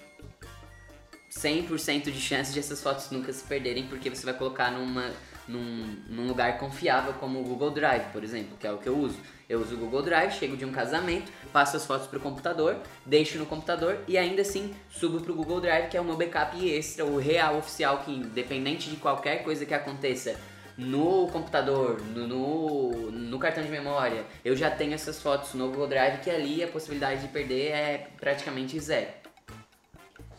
[1.30, 5.10] 100% de chance de essas fotos nunca se perderem, porque você vai colocar numa,
[5.48, 8.96] num, num lugar confiável como o Google Drive, por exemplo, que é o que eu
[8.96, 9.18] uso.
[9.48, 12.76] Eu uso o Google Drive, chego de um casamento, passo as fotos pro computador,
[13.06, 16.68] deixo no computador e ainda assim subo pro Google Drive, que é o meu backup
[16.68, 20.38] extra, o real oficial, que independente de qualquer coisa que aconteça
[20.76, 25.88] no computador, no, no, no, cartão de memória, eu já tenho essas fotos no Google
[25.88, 29.08] Drive, que ali a possibilidade de perder é praticamente zero.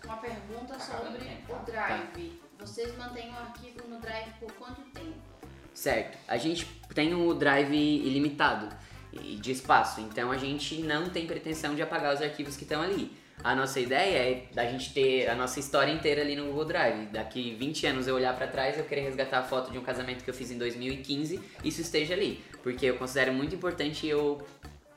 [0.05, 2.38] Uma pergunta sobre o Drive.
[2.59, 5.15] Vocês mantêm o arquivo no Drive por quanto tempo?
[5.73, 6.17] Certo.
[6.27, 8.67] A gente tem o Drive ilimitado
[9.13, 13.11] de espaço, então a gente não tem pretensão de apagar os arquivos que estão ali.
[13.41, 17.05] A nossa ideia é da gente ter a nossa história inteira ali no Google Drive.
[17.07, 20.25] Daqui 20 anos eu olhar para trás, eu querer resgatar a foto de um casamento
[20.25, 24.45] que eu fiz em 2015, isso esteja ali, porque eu considero muito importante eu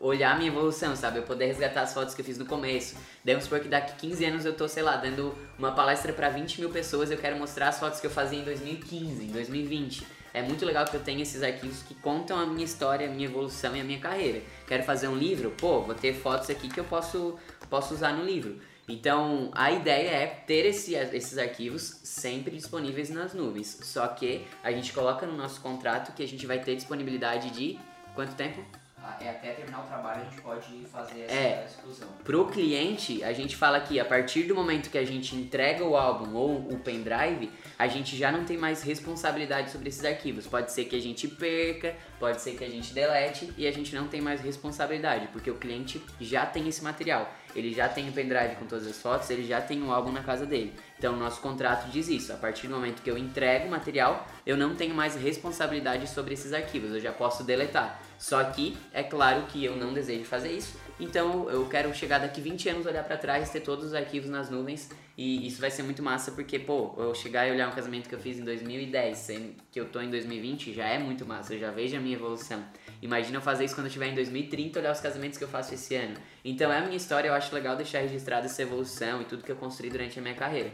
[0.03, 1.19] olhar a minha evolução, sabe?
[1.19, 2.97] Eu poder resgatar as fotos que eu fiz no começo.
[3.25, 6.61] Devemos supor que daqui 15 anos eu tô, sei lá, dando uma palestra para 20
[6.61, 10.05] mil pessoas, eu quero mostrar as fotos que eu fazia em 2015, em 2020.
[10.35, 13.27] É muito legal que eu tenha esses arquivos que contam a minha história, a minha
[13.27, 14.43] evolução e a minha carreira.
[14.67, 15.51] Quero fazer um livro?
[15.51, 17.39] Pô, vou ter fotos aqui que eu posso
[17.71, 18.59] posso usar no livro.
[18.89, 23.79] Então, a ideia é ter esse, esses arquivos sempre disponíveis nas nuvens.
[23.83, 27.79] Só que a gente coloca no nosso contrato que a gente vai ter disponibilidade de
[28.15, 28.82] quanto tempo?
[29.21, 32.09] É até terminar o trabalho a gente pode fazer essa é, exclusão.
[32.25, 35.97] Pro cliente, a gente fala que a partir do momento que a gente entrega o
[35.97, 40.47] álbum ou o pendrive, a gente já não tem mais responsabilidade sobre esses arquivos.
[40.47, 43.95] Pode ser que a gente perca, pode ser que a gente delete e a gente
[43.95, 47.33] não tem mais responsabilidade, porque o cliente já tem esse material.
[47.55, 50.23] Ele já tem o pendrive com todas as fotos, ele já tem o álbum na
[50.23, 50.73] casa dele.
[51.03, 52.33] Então, nosso contrato diz isso.
[52.33, 56.35] A partir do momento que eu entrego o material, eu não tenho mais responsabilidade sobre
[56.35, 58.01] esses arquivos, eu já posso deletar.
[58.17, 62.41] Só que, é claro que eu não desejo fazer isso, então eu quero chegar daqui
[62.41, 65.83] 20 anos, olhar para trás, ter todos os arquivos nas nuvens e isso vai ser
[65.83, 69.19] muito massa porque, pô, eu chegar e olhar um casamento que eu fiz em 2010,
[69.19, 72.15] sendo que eu tô em 2020, já é muito massa, eu já vejo a minha
[72.15, 72.65] evolução.
[73.03, 75.75] Imagina eu fazer isso quando eu estiver em 2030, olhar os casamentos que eu faço
[75.75, 76.15] esse ano.
[76.45, 79.51] Então é a minha história, eu acho legal deixar registrada essa evolução e tudo que
[79.51, 80.71] eu construí durante a minha carreira.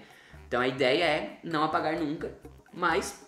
[0.49, 2.33] Então a ideia é não apagar nunca,
[2.73, 3.25] mas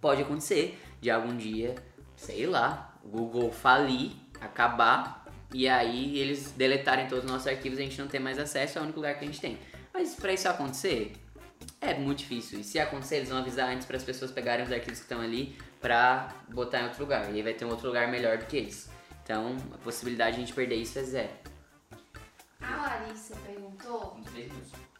[0.00, 1.74] pode acontecer de algum dia,
[2.14, 5.24] sei lá, o Google falir, acabar
[5.54, 8.78] e aí eles deletarem todos os nossos arquivos e a gente não ter mais acesso,
[8.78, 9.58] é o único lugar que a gente tem.
[9.92, 11.12] Mas para isso acontecer,
[11.80, 12.60] é muito difícil.
[12.60, 15.20] E se acontecer, eles vão avisar antes para as pessoas pegarem os arquivos que estão
[15.20, 17.30] ali para botar em outro lugar.
[17.30, 18.90] E aí vai ter um outro lugar melhor do que eles.
[19.22, 21.30] Então, a possibilidade de a gente perder isso é zero.
[22.60, 24.18] A Larissa perguntou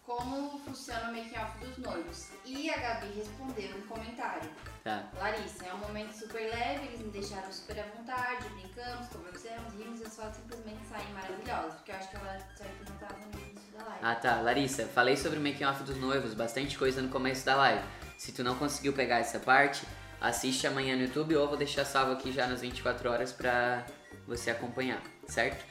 [0.05, 2.29] como funciona o make-off dos noivos.
[2.45, 4.51] E a Gabi respondeu no comentário.
[4.83, 5.09] Tá.
[5.17, 10.01] Larissa, é um momento super leve, eles me deixaram super à vontade, brincamos, conversamos, rimos
[10.01, 11.75] e as fotos simplesmente saem maravilhosas.
[11.75, 13.99] Porque eu acho que ela só perguntava no início da live.
[14.03, 17.85] Ah tá, Larissa, falei sobre o make-off dos noivos, bastante coisa no começo da live.
[18.19, 19.87] Se tu não conseguiu pegar essa parte,
[20.21, 23.87] assiste amanhã no YouTube ou vou deixar salvo aqui já nas 24 horas pra
[24.27, 25.65] você acompanhar, certo?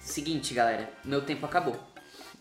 [0.00, 1.95] Seguinte, galera, meu tempo acabou.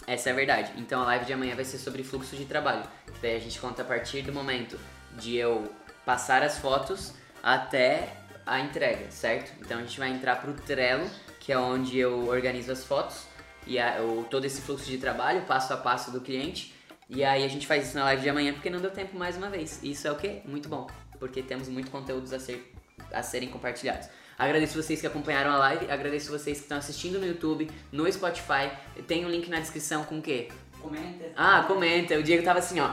[0.08, 0.72] Essa é a verdade.
[0.78, 2.84] Então a live de amanhã vai ser sobre fluxo de trabalho.
[3.22, 4.80] Daí a gente conta a partir do momento
[5.14, 5.72] de eu
[6.06, 8.10] passar as fotos até
[8.46, 9.52] a entrega, certo?
[9.60, 13.26] Então a gente vai entrar pro Trello, que é onde eu organizo as fotos
[13.66, 13.98] e a,
[14.30, 16.74] todo esse fluxo de trabalho, passo a passo do cliente.
[17.10, 19.36] E aí a gente faz isso na live de amanhã porque não deu tempo mais
[19.38, 19.80] uma vez.
[19.84, 20.42] Isso é o que?
[20.46, 20.88] Muito bom,
[21.20, 22.72] porque temos muito conteúdos a, ser,
[23.12, 24.08] a serem compartilhados.
[24.38, 28.70] Agradeço vocês que acompanharam a live, agradeço vocês que estão assistindo no YouTube, no Spotify.
[29.08, 30.50] Tem um link na descrição com o quê?
[30.82, 31.32] Comenta.
[31.38, 32.18] Ah, comenta.
[32.20, 32.92] O Diego tava assim, ó.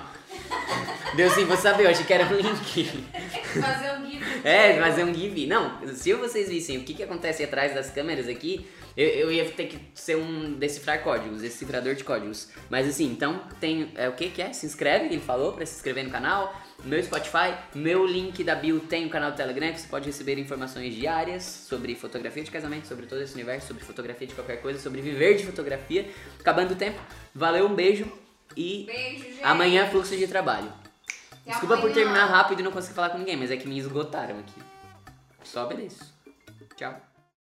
[1.16, 3.04] Deu sim, vou saber, eu achei que era um link.
[3.60, 4.24] fazer um give.
[4.44, 5.46] É, fazer um give.
[5.46, 8.66] Não, se vocês vissem o que, que acontece atrás das câmeras aqui,
[8.96, 12.48] eu, eu ia ter que ser um decifrar códigos, decifrador de códigos.
[12.70, 13.90] Mas assim, então tem.
[13.96, 14.52] É, o que que é?
[14.52, 16.54] Se inscreve, ele falou, pra se inscrever no canal
[16.84, 20.38] meu Spotify, meu link da bio tem o canal do Telegram, que você pode receber
[20.38, 24.80] informações diárias sobre fotografia de casamento, sobre todo esse universo, sobre fotografia de qualquer coisa,
[24.80, 26.10] sobre viver de fotografia.
[26.40, 27.00] Acabando o tempo,
[27.34, 28.10] valeu, um beijo
[28.56, 29.44] e Beijo, gente.
[29.44, 30.72] amanhã fluxo de trabalho.
[31.30, 31.94] Até Desculpa por amanhã.
[31.94, 34.60] terminar rápido e não conseguir falar com ninguém, mas é que me esgotaram aqui.
[35.44, 36.12] Só obedeço.
[36.76, 37.11] Tchau.